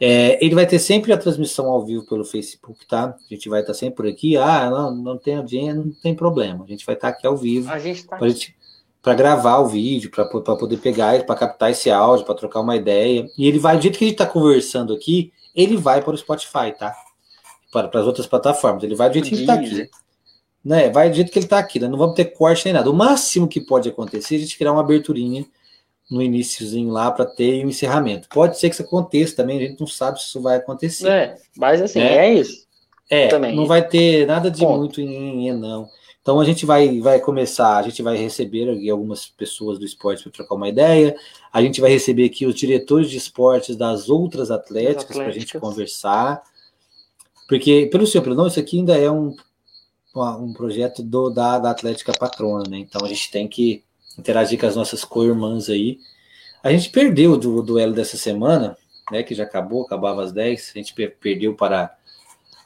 [0.00, 3.16] É, ele vai ter sempre a transmissão ao vivo pelo Facebook, tá?
[3.18, 4.36] A gente vai estar sempre por aqui.
[4.36, 6.64] Ah, não, não tem audiência, não tem problema.
[6.64, 7.70] A gente vai estar aqui ao vivo.
[7.70, 8.18] A gente tá
[9.06, 13.24] para gravar o vídeo, para poder pegar, para captar esse áudio, para trocar uma ideia.
[13.38, 16.18] E ele vai, do jeito que a gente está conversando aqui, ele vai para o
[16.18, 16.92] Spotify, tá?
[17.70, 18.82] para, para as outras plataformas.
[18.82, 19.88] Ele vai do jeito que está aqui.
[20.64, 20.90] né?
[20.90, 21.86] Vai do jeito que ele está aqui, né?
[21.86, 22.90] Não vamos ter corte nem nada.
[22.90, 25.46] O máximo que pode acontecer é a gente criar uma aberturinha
[26.10, 28.28] no iníciozinho lá para ter um encerramento.
[28.28, 31.08] Pode ser que isso aconteça também, a gente não sabe se isso vai acontecer.
[31.08, 32.66] É, mas assim, é, é isso.
[33.08, 33.54] É, também.
[33.54, 34.78] não vai ter nada de Bom.
[34.78, 35.88] muito em, em não.
[36.26, 40.24] Então a gente vai, vai começar, a gente vai receber aqui algumas pessoas do esporte
[40.24, 41.16] para trocar uma ideia.
[41.52, 45.56] A gente vai receber aqui os diretores de esportes das outras atléticas para a gente
[45.56, 46.42] conversar.
[47.48, 49.36] Porque, pelo seu pelo não, isso aqui ainda é um,
[50.16, 52.78] um projeto do, da, da Atlética Patrona, né?
[52.78, 53.84] Então a gente tem que
[54.18, 56.00] interagir com as nossas co-irmãs aí.
[56.60, 58.76] A gente perdeu do duelo dessa semana,
[59.12, 59.22] né?
[59.22, 60.72] Que já acabou, acabava às 10.
[60.74, 61.95] A gente perdeu para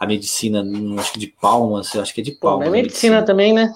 [0.00, 0.64] a medicina,
[0.98, 2.66] acho que de palmas, acho que é de palmas.
[2.66, 3.70] Pô, é medicina, medicina, também, né?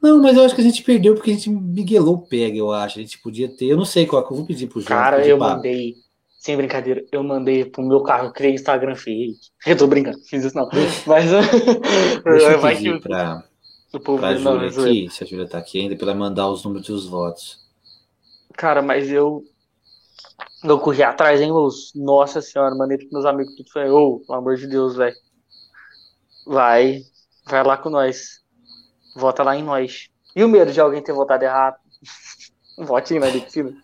[0.00, 2.70] Não, mas eu acho que a gente perdeu porque a gente miguelou o pega, eu
[2.70, 3.00] acho.
[3.00, 4.86] A gente podia ter, eu não sei qual que eu vou pedir pro João.
[4.86, 5.96] Cara, eu mandei,
[6.38, 9.36] sem brincadeira, eu mandei pro meu carro, criei Instagram fake.
[9.66, 10.68] Eu tô brincando, fiz isso não.
[11.06, 11.24] Mas
[12.22, 13.42] Deixa eu vai que pra,
[13.92, 16.62] o povo pra Júlia aqui, se a Júlia tá aqui ainda, pra ela mandar os
[16.62, 17.66] números dos votos.
[18.52, 19.42] Cara, mas eu
[20.72, 21.92] eu corri atrás, hein, moço?
[21.94, 23.70] Nossa senhora, mandei pros meus amigos tudo.
[23.70, 25.16] Falei, ô, oh, pelo amor de Deus, velho.
[26.46, 27.02] Vai,
[27.46, 28.40] vai lá com nós.
[29.16, 30.08] Vota lá em nós.
[30.34, 31.76] E o medo de alguém ter votado errado?
[32.78, 33.74] Votinho na medicina.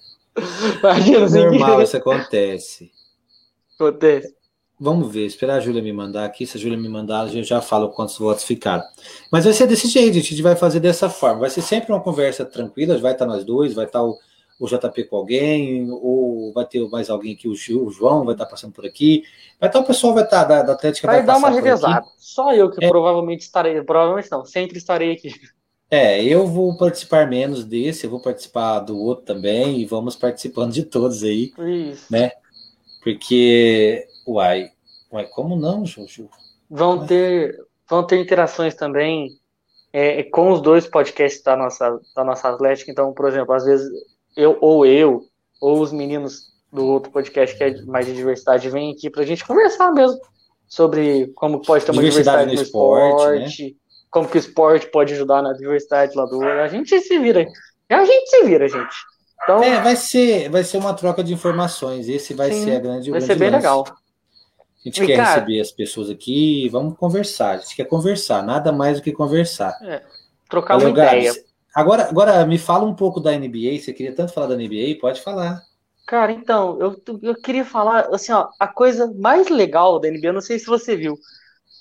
[0.78, 1.44] Imagina, assim.
[1.44, 2.90] Normal, isso acontece.
[3.74, 4.34] Acontece.
[4.78, 6.44] Vamos ver, esperar a Júlia me mandar aqui.
[6.44, 8.82] Se a Júlia me mandar, eu já falo quantos votos ficaram.
[9.30, 11.40] Mas vai ser desse jeito, a gente vai fazer dessa forma.
[11.40, 14.18] Vai ser sempre uma conversa tranquila, vai estar nós dois, vai estar o
[14.62, 17.54] o JP com alguém, ou vai ter mais alguém aqui, o
[17.90, 19.24] João vai estar passando por aqui.
[19.58, 21.06] Vai estar o pessoal vai estar da, da Atlética.
[21.08, 22.06] Vai, vai dar uma revezada.
[22.16, 22.88] Só eu que é.
[22.88, 25.32] provavelmente estarei, provavelmente não, sempre estarei aqui.
[25.90, 30.72] É, eu vou participar menos desse, eu vou participar do outro também, e vamos participando
[30.72, 31.52] de todos aí.
[31.58, 32.06] Isso.
[32.08, 32.30] Né?
[33.02, 34.70] Porque, uai,
[35.12, 36.30] uai, como não, Juju?
[36.70, 37.58] Vão ter,
[37.90, 39.40] vão ter interações também
[39.92, 42.92] é, com os dois podcasts da nossa, da nossa Atlética.
[42.92, 43.90] Então, por exemplo, às vezes
[44.36, 45.22] eu ou eu,
[45.60, 49.26] ou os meninos do outro podcast que é mais de diversidade vêm aqui para a
[49.26, 50.18] gente conversar mesmo
[50.66, 53.70] sobre como pode ter uma diversidade, diversidade no, esporte, esporte né?
[54.10, 57.46] como que o esporte pode ajudar na diversidade lá do a gente se vira
[57.90, 58.96] a gente se vira gente.
[59.42, 62.80] Então é, vai ser vai ser uma troca de informações esse vai sim, ser a
[62.80, 63.62] grande vai ser bem lance.
[63.62, 63.84] legal.
[63.86, 68.42] A gente e quer cara, receber as pessoas aqui vamos conversar a gente quer conversar
[68.42, 69.76] nada mais do que conversar.
[69.82, 70.02] É,
[70.48, 71.34] trocar Valeu, uma ideia
[71.74, 73.78] Agora, agora me fala um pouco da NBA.
[73.80, 74.98] Você queria tanto falar da NBA?
[75.00, 75.62] Pode falar.
[76.06, 80.32] Cara, então, eu, eu queria falar, assim, ó, a coisa mais legal da NBA, eu
[80.32, 81.16] não sei se você viu,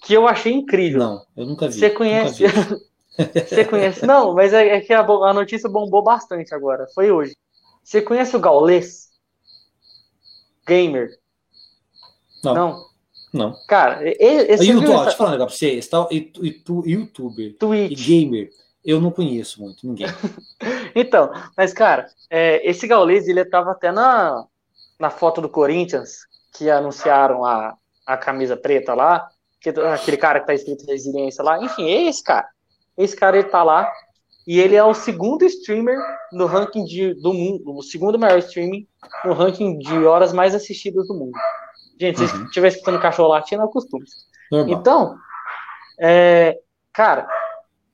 [0.04, 1.00] que eu achei incrível.
[1.00, 1.74] Não, eu nunca vi.
[1.74, 2.44] Você conhece?
[3.48, 4.06] você conhece?
[4.06, 6.88] Não, mas é, é que a, a, notícia bombou bastante agora.
[6.94, 7.36] Foi hoje.
[7.84, 9.10] Você conhece o Gaules?
[10.68, 11.10] Gamer?
[12.44, 12.54] Não.
[12.54, 12.92] Não.
[13.34, 13.56] Não.
[13.68, 14.66] Cara, esse.
[14.66, 15.04] YouTube, essa...
[15.04, 15.82] deixa eu falar um negócio pra você.
[15.82, 16.08] Você tá,
[16.86, 17.92] youtuber Twitch.
[17.92, 18.50] e gamer.
[18.84, 20.08] Eu não conheço muito ninguém.
[20.96, 24.46] então, mas cara, é, esse Gaules, ele estava até na,
[25.00, 26.22] na foto do Corinthians,
[26.54, 27.76] que anunciaram a,
[28.06, 29.28] a camisa preta lá,
[29.60, 32.48] que, aquele cara que tá escrito resiliência lá, enfim, é esse cara.
[32.98, 33.92] Esse cara, ele tá lá,
[34.46, 35.98] e ele é o segundo streamer
[36.32, 38.88] no ranking de, do mundo, o segundo maior streaming
[39.24, 41.38] no ranking de horas mais assistidas do mundo.
[42.00, 42.46] Gente, se uhum.
[42.46, 44.06] estiver escutando cachorro latino, é o costume.
[44.52, 44.80] Normal.
[44.80, 45.16] Então,
[46.00, 46.58] é,
[46.92, 47.28] cara,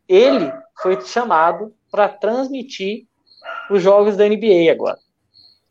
[0.07, 0.51] ele
[0.82, 3.05] foi chamado para transmitir
[3.69, 4.97] os jogos da NBA agora.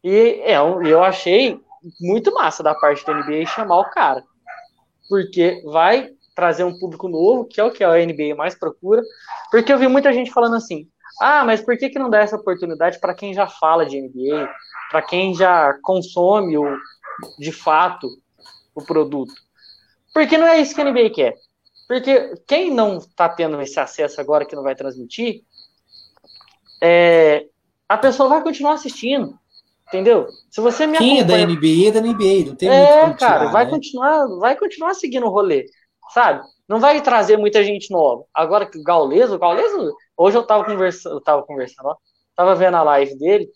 [0.03, 1.61] E é, eu achei
[2.01, 4.23] muito massa da parte da NBA chamar o cara.
[5.09, 9.03] Porque vai trazer um público novo, que é o que a NBA mais procura.
[9.51, 10.89] Porque eu vi muita gente falando assim:
[11.21, 14.49] ah, mas por que, que não dá essa oportunidade para quem já fala de NBA,
[14.91, 16.79] para quem já consome o,
[17.39, 18.09] de fato
[18.75, 19.33] o produto?
[20.13, 21.35] Porque não é isso que a NBA quer.
[21.89, 25.43] Porque quem não está tendo esse acesso agora que não vai transmitir,
[26.83, 27.47] é,
[27.89, 29.39] a pessoa vai continuar assistindo.
[29.89, 30.27] Entendeu?
[30.51, 31.21] Se você me Quem acompanha...
[31.21, 33.71] é da NBA é da NBA, não tem É, muito cara, vai né?
[33.71, 35.65] continuar, vai continuar seguindo o rolê,
[36.13, 36.43] sabe?
[36.69, 38.25] Não vai trazer muita gente nova.
[38.35, 39.71] Agora que o Gaules, o Gaules,
[40.17, 41.97] hoje eu tava conversando, eu tava conversando, ó,
[42.35, 43.49] tava vendo a live dele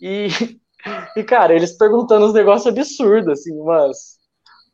[0.00, 0.28] e
[1.16, 4.18] e cara, eles perguntando uns negócios absurdos assim, umas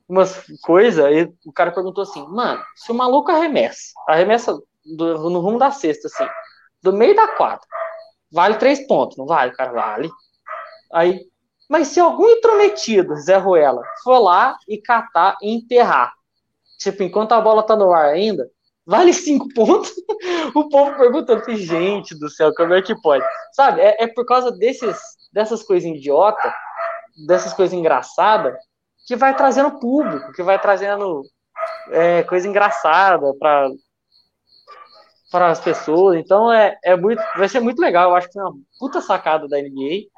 [0.08, 5.40] umas coisas, e o cara perguntou assim, mano, se o maluco arremessa, arremessa do, no
[5.40, 6.26] rumo da cesta, assim,
[6.82, 7.66] do meio da quadra,
[8.32, 9.52] vale três pontos, não vale?
[9.52, 10.08] Cara, vale.
[10.92, 11.26] Aí,
[11.68, 16.14] mas se algum intrometido, Zé Ruela, for lá e catar e enterrar,
[16.78, 18.50] tipo, enquanto a bola tá no ar ainda,
[18.86, 19.92] vale cinco pontos?
[20.54, 23.24] o povo perguntando, gente do céu, como é que pode?
[23.52, 24.98] Sabe, é, é por causa desses,
[25.30, 26.54] dessas coisas idiota,
[27.26, 28.56] dessas coisas engraçadas,
[29.08, 31.22] que vai trazendo público, que vai trazendo
[31.90, 33.70] é, coisa engraçada para
[35.30, 36.18] para as pessoas.
[36.18, 38.10] Então é, é muito, vai ser muito legal.
[38.10, 40.08] Eu acho que é uma puta sacada da NBA.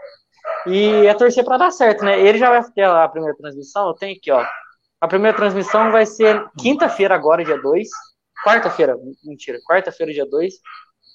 [0.67, 2.21] E é torcer para dar certo, né?
[2.21, 3.89] Ele já vai ter a primeira transmissão.
[3.89, 4.45] Eu tenho aqui, ó.
[5.01, 7.89] A primeira transmissão vai ser quinta-feira, agora, dia 2.
[8.45, 10.55] Quarta-feira, mentira, quarta-feira, dia 2.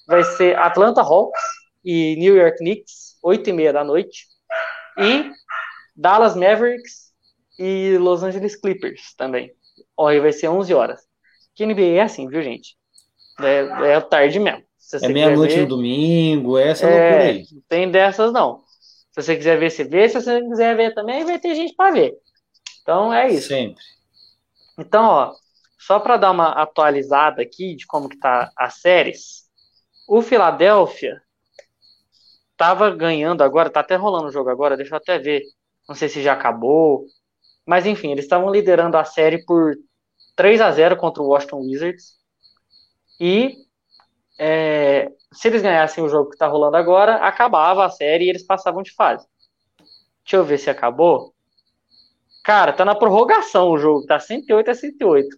[0.06, 1.40] Vai ser Atlanta Hawks
[1.84, 4.26] e New York Knicks, 8 e meia da noite.
[4.98, 5.30] E
[5.94, 7.05] Dallas Mavericks
[7.58, 9.52] e Los Angeles Clippers também.
[9.98, 11.00] Aí vai ser 11 horas.
[11.54, 12.76] Que NBA é assim, viu, gente?
[13.40, 14.62] É, é tarde mesmo.
[15.02, 17.46] é meia-noite no domingo, essa é, loucura aí.
[17.52, 18.62] Não tem dessas, não.
[19.12, 20.08] Se você quiser ver, você vê.
[20.08, 22.14] Se você não quiser ver também, vai ter gente para ver.
[22.82, 23.48] Então é isso.
[23.48, 23.82] Sempre.
[24.78, 25.32] Então, ó,
[25.78, 29.44] só para dar uma atualizada aqui de como que tá as séries,
[30.06, 31.20] o Philadelphia
[32.56, 35.42] tava ganhando agora, tá até rolando o jogo agora, deixa eu até ver.
[35.88, 37.06] Não sei se já acabou.
[37.66, 39.74] Mas enfim, eles estavam liderando a série por
[40.36, 42.14] 3 a 0 contra o Washington Wizards.
[43.18, 43.56] E
[44.38, 48.44] é, se eles ganhassem o jogo que está rolando agora, acabava a série e eles
[48.44, 49.26] passavam de fase.
[50.22, 51.34] Deixa eu ver se acabou.
[52.44, 55.36] Cara, tá na prorrogação o jogo, tá 108 a 108.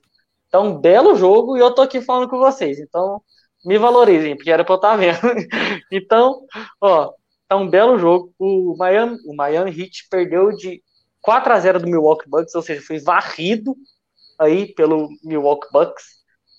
[0.50, 2.78] Tá um belo jogo e eu tô aqui falando com vocês.
[2.78, 3.22] Então,
[3.64, 5.18] me valorizem, porque era pra eu estar tá vendo.
[5.92, 6.40] então,
[6.80, 7.12] ó,
[7.46, 8.32] tá um belo jogo.
[8.38, 10.82] O Miami, o Miami Heat perdeu de
[11.28, 13.76] 4 a 0 do Milwaukee Bucks, ou seja, foi varrido
[14.38, 16.06] aí pelo Milwaukee Bucks.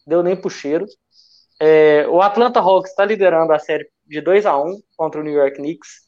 [0.05, 0.85] Deu nem pro cheiro.
[1.59, 5.33] É, o Atlanta Hawks está liderando a série de 2 a 1 contra o New
[5.33, 6.07] York Knicks.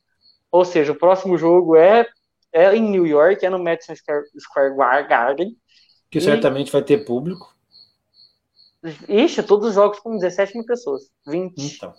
[0.52, 2.06] Ou seja, o próximo jogo é,
[2.54, 5.58] é em New York, é no Madison Square, Garden.
[6.12, 7.56] Que e, certamente vai ter público.
[9.10, 11.10] Ixi, todos os jogos com 17 mil pessoas.
[11.26, 11.58] 20.
[11.58, 11.96] Então.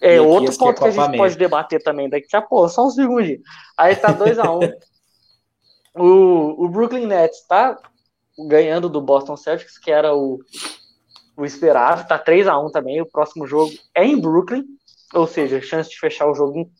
[0.00, 3.42] É, outro ponto que a gente pode debater também daqui a pouco, só um segundo.
[3.76, 4.68] Aí tá 2x1.
[4.68, 4.72] Um.
[5.94, 7.78] o, o Brooklyn Nets tá
[8.48, 10.38] ganhando do Boston Celtics, que era o
[11.36, 13.00] o esperado, tá 3 a 1 também.
[13.00, 14.64] O próximo jogo é em Brooklyn,
[15.14, 16.70] ou seja, chance de fechar o jogo,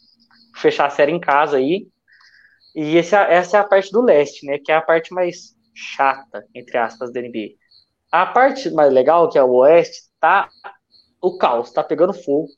[0.56, 1.88] fechar a série em casa aí.
[2.74, 4.58] E esse, é essa é a parte do leste, né?
[4.58, 7.54] Que é a parte mais chata, entre aspas, da NBA.
[8.10, 10.48] A parte mais legal, que é o oeste, tá
[11.20, 12.48] o caos, tá pegando fogo.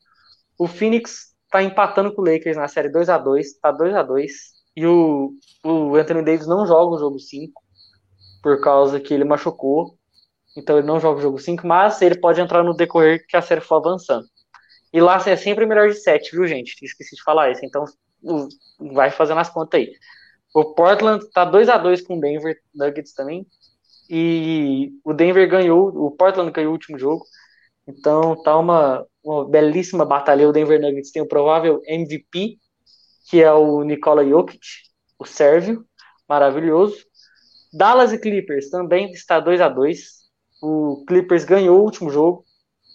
[0.59, 4.02] O Phoenix tá empatando com o Lakers na série 2 a 2 tá 2 a
[4.02, 4.32] 2
[4.77, 5.33] E o,
[5.64, 7.62] o Anthony Davis não joga o jogo 5,
[8.43, 9.97] por causa que ele machucou
[10.57, 13.43] então ele não joga o jogo 5, mas ele pode entrar no decorrer que a
[13.43, 14.27] série for avançando.
[14.93, 16.77] E lá é sempre melhor de 7, viu, gente?
[16.83, 17.64] Esqueci de falar isso.
[17.64, 17.85] Então
[18.93, 19.93] vai fazendo as contas aí.
[20.55, 23.45] O Portland tá 2 a 2 com o Denver Nuggets também.
[24.09, 27.25] E o Denver ganhou, o Portland ganhou o último jogo.
[27.89, 30.49] Então tá uma, uma belíssima batalha.
[30.49, 32.59] O Denver Nuggets tem o provável MVP,
[33.25, 34.66] que é o Nikola Jokic,
[35.18, 35.85] o sérvio,
[36.29, 36.97] maravilhoso.
[37.72, 40.25] Dallas e Clippers também está 2 a 2
[40.64, 42.45] o Clippers ganhou o último jogo.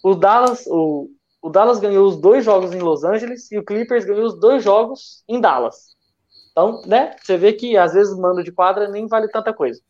[0.02, 1.08] O Dallas, o,
[1.40, 4.64] o Dallas ganhou os dois jogos em Los Angeles e o Clippers ganhou os dois
[4.64, 5.94] jogos em Dallas.
[6.50, 9.80] Então, né, você vê que às vezes mando de quadra nem vale tanta coisa.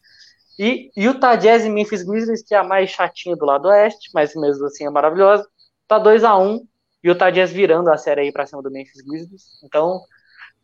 [0.59, 4.35] E Utah Jazz e Memphis Grizzlies, que é a mais chatinha do lado oeste, mas
[4.35, 5.49] mesmo assim é maravilhosa,
[5.89, 6.61] tá 2 a 1
[7.03, 9.45] Utah Jazz virando a série aí para cima do Memphis Grizzlies.
[9.65, 10.01] Então,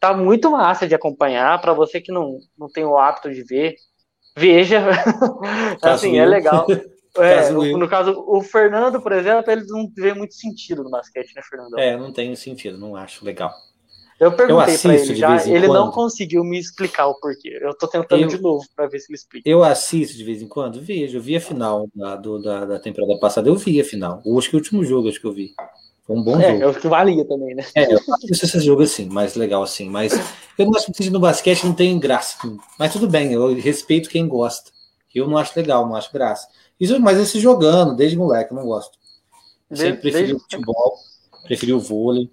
[0.08, 1.60] tá muito massa de acompanhar.
[1.60, 3.76] Para você que não, não tem o hábito de ver,
[4.36, 4.82] veja.
[5.82, 6.66] assim, é legal.
[7.18, 11.34] É, no, no, caso, o Fernando, por exemplo, ele não vê muito sentido no basquete,
[11.34, 11.78] né, Fernando?
[11.78, 13.50] É, não tem sentido, não acho legal.
[14.18, 15.78] Eu perguntei para ele já, ele quando.
[15.78, 17.58] não conseguiu me explicar o porquê.
[17.60, 19.48] Eu tô tentando eu, de novo para ver se ele explica.
[19.48, 21.18] Eu assisto de vez em quando, vejo.
[21.18, 24.22] Eu vi a final da, do, da, da temporada passada, eu vi a final.
[24.38, 25.54] Acho que o último jogo acho que eu vi.
[26.06, 26.62] Foi um bom é, jogo.
[26.62, 27.64] É, o que valia também, né?
[27.74, 29.90] É, eu assisto esse jogo assim, mais legal assim.
[29.90, 30.12] Mas
[30.56, 32.38] eu não acho que no basquete não tem graça.
[32.78, 34.70] Mas tudo bem, eu respeito quem gosta.
[35.12, 36.46] Eu não acho legal, não acho graça.
[36.78, 38.98] Isso, mas esse jogando, desde moleque, eu não gosto.
[39.70, 40.94] Eu sempre preferi o futebol,
[41.42, 42.30] preferi o vôlei.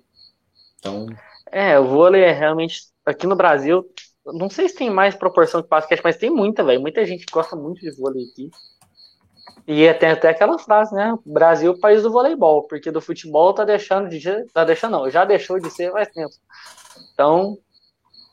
[0.77, 1.07] Então.
[1.49, 2.91] É, o vôlei é realmente.
[3.05, 3.85] Aqui no Brasil,
[4.25, 6.81] não sei se tem mais proporção de basquete, mas tem muita, velho.
[6.81, 8.51] Muita gente gosta muito de vôlei aqui.
[9.65, 11.17] E tem até aquela frase, né?
[11.25, 14.45] Brasil, país do voleibol, porque do futebol tá deixando de.
[14.53, 16.33] Tá deixando, não, já deixou de ser faz tempo.
[17.13, 17.57] Então.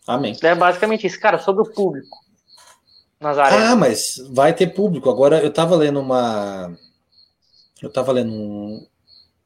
[0.07, 0.37] Amém.
[0.43, 1.21] É basicamente isso.
[1.21, 2.19] Cara, sobre o público.
[3.21, 3.55] Nazaré.
[3.55, 5.09] Ah, mas vai ter público.
[5.09, 6.77] Agora eu tava lendo uma.
[7.81, 8.87] Eu tava lendo um,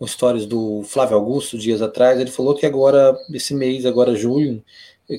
[0.00, 2.18] um stories do Flávio Augusto dias atrás.
[2.18, 4.64] Ele falou que agora, esse mês, agora junho,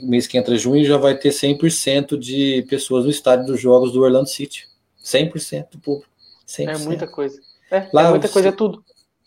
[0.03, 4.01] mês que entra junho, já vai ter 100% de pessoas no estádio dos jogos do
[4.01, 4.67] Orlando City.
[5.03, 6.14] 100% do público.
[6.47, 6.69] 100%.
[6.69, 7.39] É muita coisa.
[7.71, 8.83] É, Lá, é muita coisa, é tudo.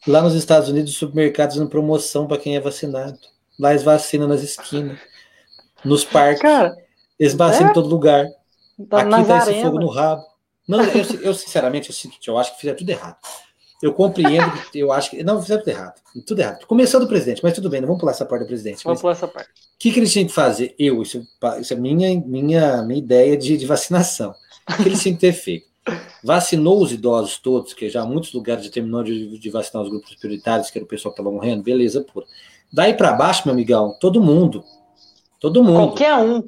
[0.07, 3.19] Lá nos Estados Unidos, os supermercados dando promoção para quem é vacinado.
[3.59, 4.99] Lá eles vacinam nas esquinas,
[5.85, 6.41] nos parques.
[6.41, 6.77] Cara,
[7.19, 7.71] eles vacinam é?
[7.71, 8.27] em todo lugar.
[8.89, 10.23] Tá Aqui tá esse fogo no rabo.
[10.69, 13.17] Não, eu, eu sinceramente, eu, eu acho que fizeram tudo errado.
[13.83, 15.25] eu compreendo que eu acho que.
[15.25, 16.01] Não, fizeram tudo errado.
[16.27, 16.67] Tudo errado.
[16.67, 18.85] Começando do presidente, mas tudo bem, não vamos pular essa parte do presidente.
[18.85, 19.51] Vamos pular essa parte.
[19.51, 20.75] O que, que eles tinham que fazer?
[20.79, 21.27] Eu, isso,
[21.61, 24.35] isso é minha, minha, minha ideia de, de vacinação.
[24.69, 25.67] O que eles tinham que ter feito?
[26.23, 30.15] Vacinou os idosos todos, que já muitos lugares já terminou de, de vacinar os grupos
[30.15, 32.27] prioritários, que era o pessoal que estava morrendo, beleza, pura.
[32.73, 34.65] Daí para baixo, meu amigão, todo mundo.
[35.41, 35.89] Todo mundo.
[35.89, 36.43] Qualquer um.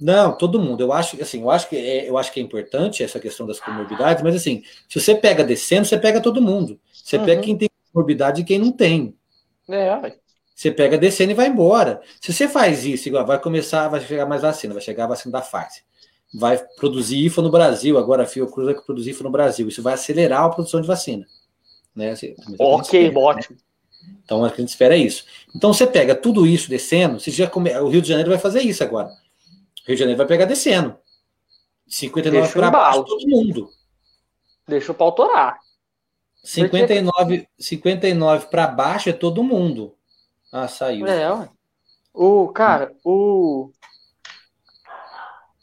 [0.00, 0.82] Não, todo mundo.
[0.82, 3.58] Eu acho, assim, eu acho que é, eu acho que é importante essa questão das
[3.58, 6.78] comorbidades, mas assim, se você pega descendo, você pega todo mundo.
[6.92, 7.24] Você uhum.
[7.24, 9.16] pega quem tem comorbidade e quem não tem.
[9.68, 10.18] É,
[10.54, 12.00] você pega descendo e vai embora.
[12.18, 15.32] Se você faz isso, igual, vai começar, vai chegar mais vacina, vai chegar a vacina
[15.32, 15.84] da Pfizer.
[16.34, 19.68] Vai produzir IFA no Brasil, agora a Fiocruz vai produzir IFA no Brasil.
[19.68, 21.26] Isso vai acelerar a produção de vacina.
[21.94, 22.14] Né?
[22.58, 23.56] ok, espera, ótimo.
[23.56, 23.62] Né?
[24.24, 25.24] Então a gente espera isso.
[25.54, 27.70] Então você pega tudo isso descendo, você já come...
[27.78, 29.08] o Rio de Janeiro vai fazer isso agora.
[29.86, 30.96] Rio de Janeiro vai pegar descendo.
[31.86, 33.70] 59 para baixo, todo mundo.
[34.66, 35.58] Deixa o pau torar.
[36.42, 39.94] 59, 59 para baixo é todo mundo.
[40.52, 41.06] Ah, saiu.
[41.06, 41.48] É,
[42.12, 43.70] o cara, o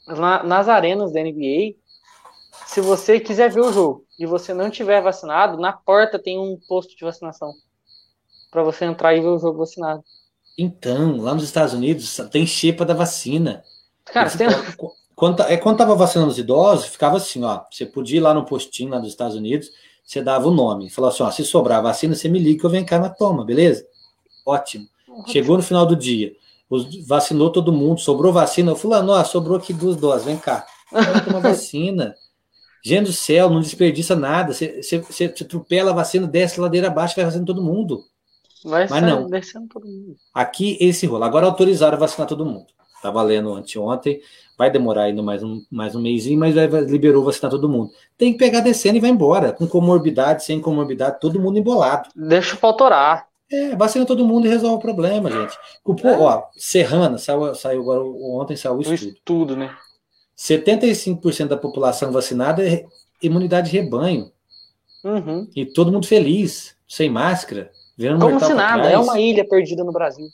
[0.06, 1.76] na, nas arenas da NBA,
[2.66, 6.58] se você quiser ver o jogo e você não tiver vacinado, na porta tem um
[6.68, 7.52] posto de vacinação
[8.50, 10.02] para você entrar e ver o jogo vacinado.
[10.56, 13.64] Então, lá nos Estados Unidos tem xepa da vacina.
[14.04, 14.46] Cara, tem...
[15.16, 17.64] quando, é, quando tava vacinando os idosos, ficava assim, ó.
[17.70, 19.70] Você podia ir lá no postinho lá dos Estados Unidos,
[20.04, 20.90] você dava o nome.
[20.90, 23.44] Falava assim, ó, se sobrar vacina, você me liga que eu venho cá na toma,
[23.44, 23.84] beleza?
[24.46, 24.86] Ótimo.
[25.26, 26.34] Chegou no final do dia,
[27.06, 28.72] vacinou todo mundo, sobrou vacina.
[28.72, 30.66] Eu falei, ó, sobrou aqui duas doses, vem cá.
[31.28, 32.14] Uma vacina.
[32.84, 34.52] Gente do céu, não desperdiça nada.
[34.52, 38.04] Você, atropela a vacina, desce ladeira abaixo, vai fazendo todo mundo.
[38.64, 39.26] Vai Mas não.
[39.26, 40.16] descendo todo mundo.
[40.32, 41.24] Aqui esse rolo.
[41.24, 42.66] Agora autorizaram vacinar todo mundo.
[43.02, 44.22] Tá valendo anteontem,
[44.56, 47.90] vai demorar ainda mais um, mais um mêsinho, mas vai, liberou vacinar todo mundo.
[48.16, 52.08] Tem que pegar descendo e vai embora, com comorbidade, sem comorbidade, todo mundo embolado.
[52.16, 53.28] Deixa o pautorar.
[53.54, 55.56] É, vacina todo mundo e resolve o problema, gente.
[55.84, 56.18] O, é.
[56.18, 59.10] Ó, Serrana, saiu, saiu agora, ontem saiu o estudo.
[59.10, 59.76] O estudo, né?
[60.36, 62.84] 75% da população vacinada é
[63.22, 64.32] imunidade de rebanho.
[65.04, 65.48] Uhum.
[65.54, 67.70] E todo mundo feliz, sem máscara.
[68.20, 70.26] Como se nada, é uma ilha perdida no Brasil.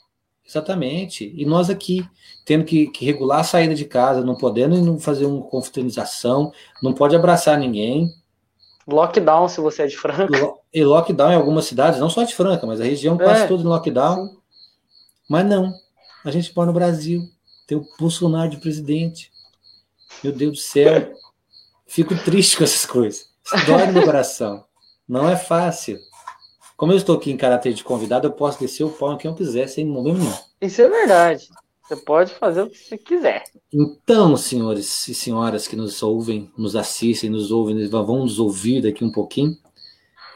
[0.46, 1.32] Exatamente.
[1.36, 2.04] E nós aqui,
[2.44, 6.52] tendo que, que, regular a saída de casa, não podendo não fazer uma confraternização,
[6.82, 8.08] não pode abraçar ninguém.
[8.94, 10.54] Lockdown, se você é de Franca.
[10.72, 13.24] E lockdown em algumas cidades, não só de Franca, mas a região é.
[13.24, 14.26] quase toda em lockdown.
[14.26, 14.36] Sim.
[15.28, 15.72] Mas não.
[16.24, 17.22] A gente mora no Brasil.
[17.66, 19.30] Tem o Bolsonaro de presidente.
[20.22, 21.12] Meu Deus do céu.
[21.86, 23.30] Fico triste com essas coisas.
[23.44, 24.64] Isso dói no meu coração.
[25.08, 25.98] Não é fácil.
[26.76, 29.30] Como eu estou aqui em caráter de convidado, eu posso descer o pau em quem
[29.30, 30.34] eu quiser, sem problema nenhum.
[30.60, 31.48] Isso é verdade.
[31.90, 33.42] Você pode fazer o que você quiser.
[33.74, 39.04] Então, senhores e senhoras que nos ouvem, nos assistem, nos ouvem, vão nos ouvir daqui
[39.04, 39.56] um pouquinho.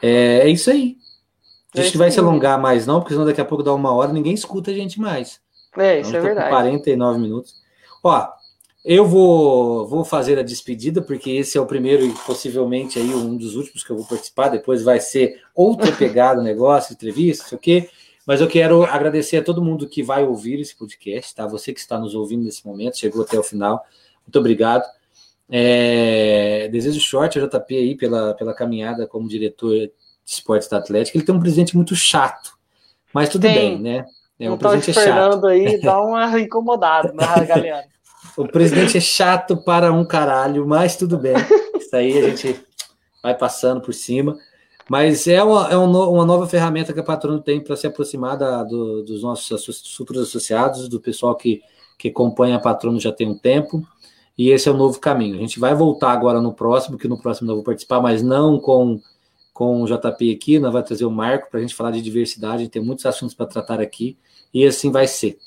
[0.01, 0.97] É, é isso aí.
[1.73, 3.93] A gente é vai se alongar mais, não, porque senão daqui a pouco dá uma
[3.93, 5.39] hora ninguém escuta a gente mais.
[5.77, 6.49] É, isso então, é tá verdade.
[6.49, 7.53] 49 minutos.
[8.03, 8.27] Ó,
[8.83, 13.37] eu vou, vou fazer a despedida, porque esse é o primeiro e possivelmente aí um
[13.37, 14.49] dos últimos que eu vou participar.
[14.49, 17.89] Depois vai ser outra pegada, negócio, entrevista, sei o quê.
[18.25, 21.45] Mas eu quero agradecer a todo mundo que vai ouvir esse podcast, tá?
[21.47, 23.85] Você que está nos ouvindo nesse momento, chegou até o final.
[24.25, 24.83] Muito obrigado.
[25.49, 29.91] É, desejo sorte ao JP aí pela, pela caminhada como diretor de
[30.25, 31.17] esportes da Atlética.
[31.17, 32.57] Ele tem um presidente muito chato,
[33.13, 33.53] mas tudo tem.
[33.53, 34.05] bem, né?
[34.39, 35.45] É um presidente chato.
[35.45, 37.85] aí dá uma incomodada na galera.
[38.35, 41.35] O presidente é chato para um caralho, mas tudo bem.
[41.79, 42.59] Isso aí a gente
[43.23, 44.35] vai passando por cima.
[44.89, 48.63] Mas é uma, é uma nova ferramenta que a Patrono tem para se aproximar da,
[48.63, 51.61] do, dos nossos futuros associados, do pessoal que,
[51.97, 53.85] que acompanha a Patrono já tem um tempo.
[54.37, 55.35] E esse é o novo caminho.
[55.35, 58.59] A gente vai voltar agora no próximo, que no próximo eu vou participar, mas não
[58.59, 58.99] com,
[59.53, 62.67] com o JP aqui, nós vai trazer o Marco para a gente falar de diversidade,
[62.67, 64.17] tem muitos assuntos para tratar aqui,
[64.53, 65.37] e assim vai ser.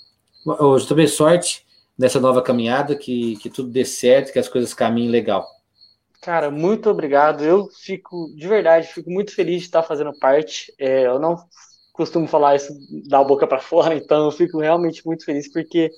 [0.47, 1.67] Ô, JP, sorte
[1.99, 5.47] nessa nova caminhada, que, que tudo dê certo, que as coisas caminhem legal.
[6.21, 7.45] Cara, muito obrigado.
[7.45, 10.73] Eu fico, de verdade, fico muito feliz de estar fazendo parte.
[10.79, 11.37] É, eu não
[11.93, 12.73] costumo falar isso
[13.09, 15.91] da boca para fora, então eu fico realmente muito feliz porque,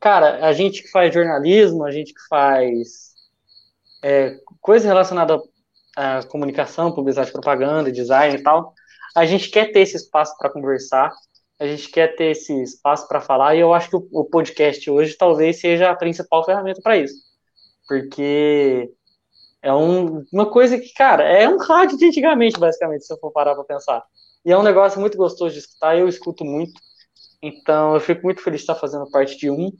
[0.00, 3.14] cara, a gente que faz jornalismo, a gente que faz
[4.02, 5.40] é, coisa relacionada
[5.96, 8.74] à comunicação, publicidade, propaganda, design e tal,
[9.16, 11.12] a gente quer ter esse espaço para conversar
[11.60, 14.90] a gente quer ter esse espaço para falar, e eu acho que o, o podcast
[14.90, 17.14] hoje talvez seja a principal ferramenta para isso.
[17.86, 18.90] Porque
[19.62, 23.30] é um, uma coisa que, cara, é um rádio de antigamente, basicamente, se eu for
[23.30, 24.02] parar para pensar.
[24.44, 26.80] E é um negócio muito gostoso de escutar, eu escuto muito.
[27.42, 29.70] Então, eu fico muito feliz de estar fazendo parte de um.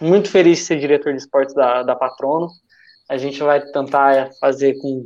[0.00, 2.48] Muito feliz de ser diretor de esportes da, da Patrono.
[3.08, 5.04] A gente vai tentar fazer com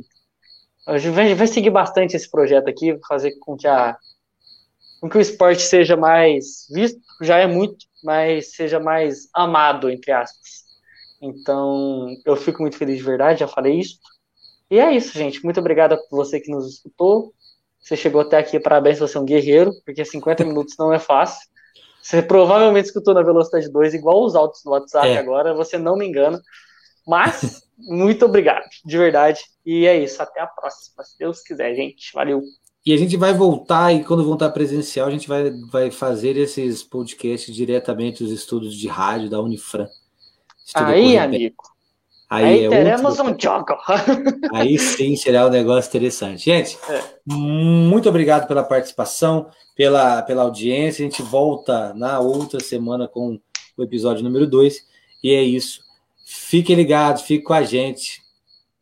[0.87, 3.97] A gente vai, vai seguir bastante esse projeto aqui, fazer com que a
[4.99, 10.11] com que o esporte seja mais visto, já é muito, mas seja mais amado, entre
[10.11, 10.68] aspas.
[11.21, 13.99] Então, eu fico muito feliz de verdade, já falei isso.
[14.71, 15.43] E é isso, gente.
[15.43, 17.33] Muito obrigado por você que nos escutou.
[17.79, 21.47] Você chegou até aqui, parabéns, você é um guerreiro, porque 50 minutos não é fácil.
[22.01, 25.17] Você provavelmente escutou na velocidade 2, igual os autos do WhatsApp é.
[25.17, 26.41] agora, você não me engana.
[27.05, 29.41] Mas, muito obrigado, de verdade.
[29.65, 32.11] E é isso, até a próxima, se Deus quiser, gente.
[32.13, 32.41] Valeu.
[32.85, 36.81] E a gente vai voltar, e quando voltar presencial, a gente vai, vai fazer esses
[36.81, 39.87] podcasts diretamente dos estudos de rádio da Unifran.
[40.75, 41.63] Aí, amigo.
[42.29, 43.33] Aí, aí é teremos outro...
[43.33, 43.77] um jogo.
[44.53, 46.45] Aí sim será um negócio interessante.
[46.45, 47.03] Gente, é.
[47.25, 51.03] muito obrigado pela participação, pela, pela audiência.
[51.03, 53.39] A gente volta na outra semana com
[53.75, 54.77] o episódio número 2.
[55.23, 55.81] E é isso.
[56.23, 58.21] Fiquem ligados, fiquem com a gente.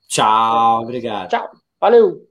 [0.10, 1.30] Tchau, obrigado.
[1.30, 2.27] Tchau, valeu.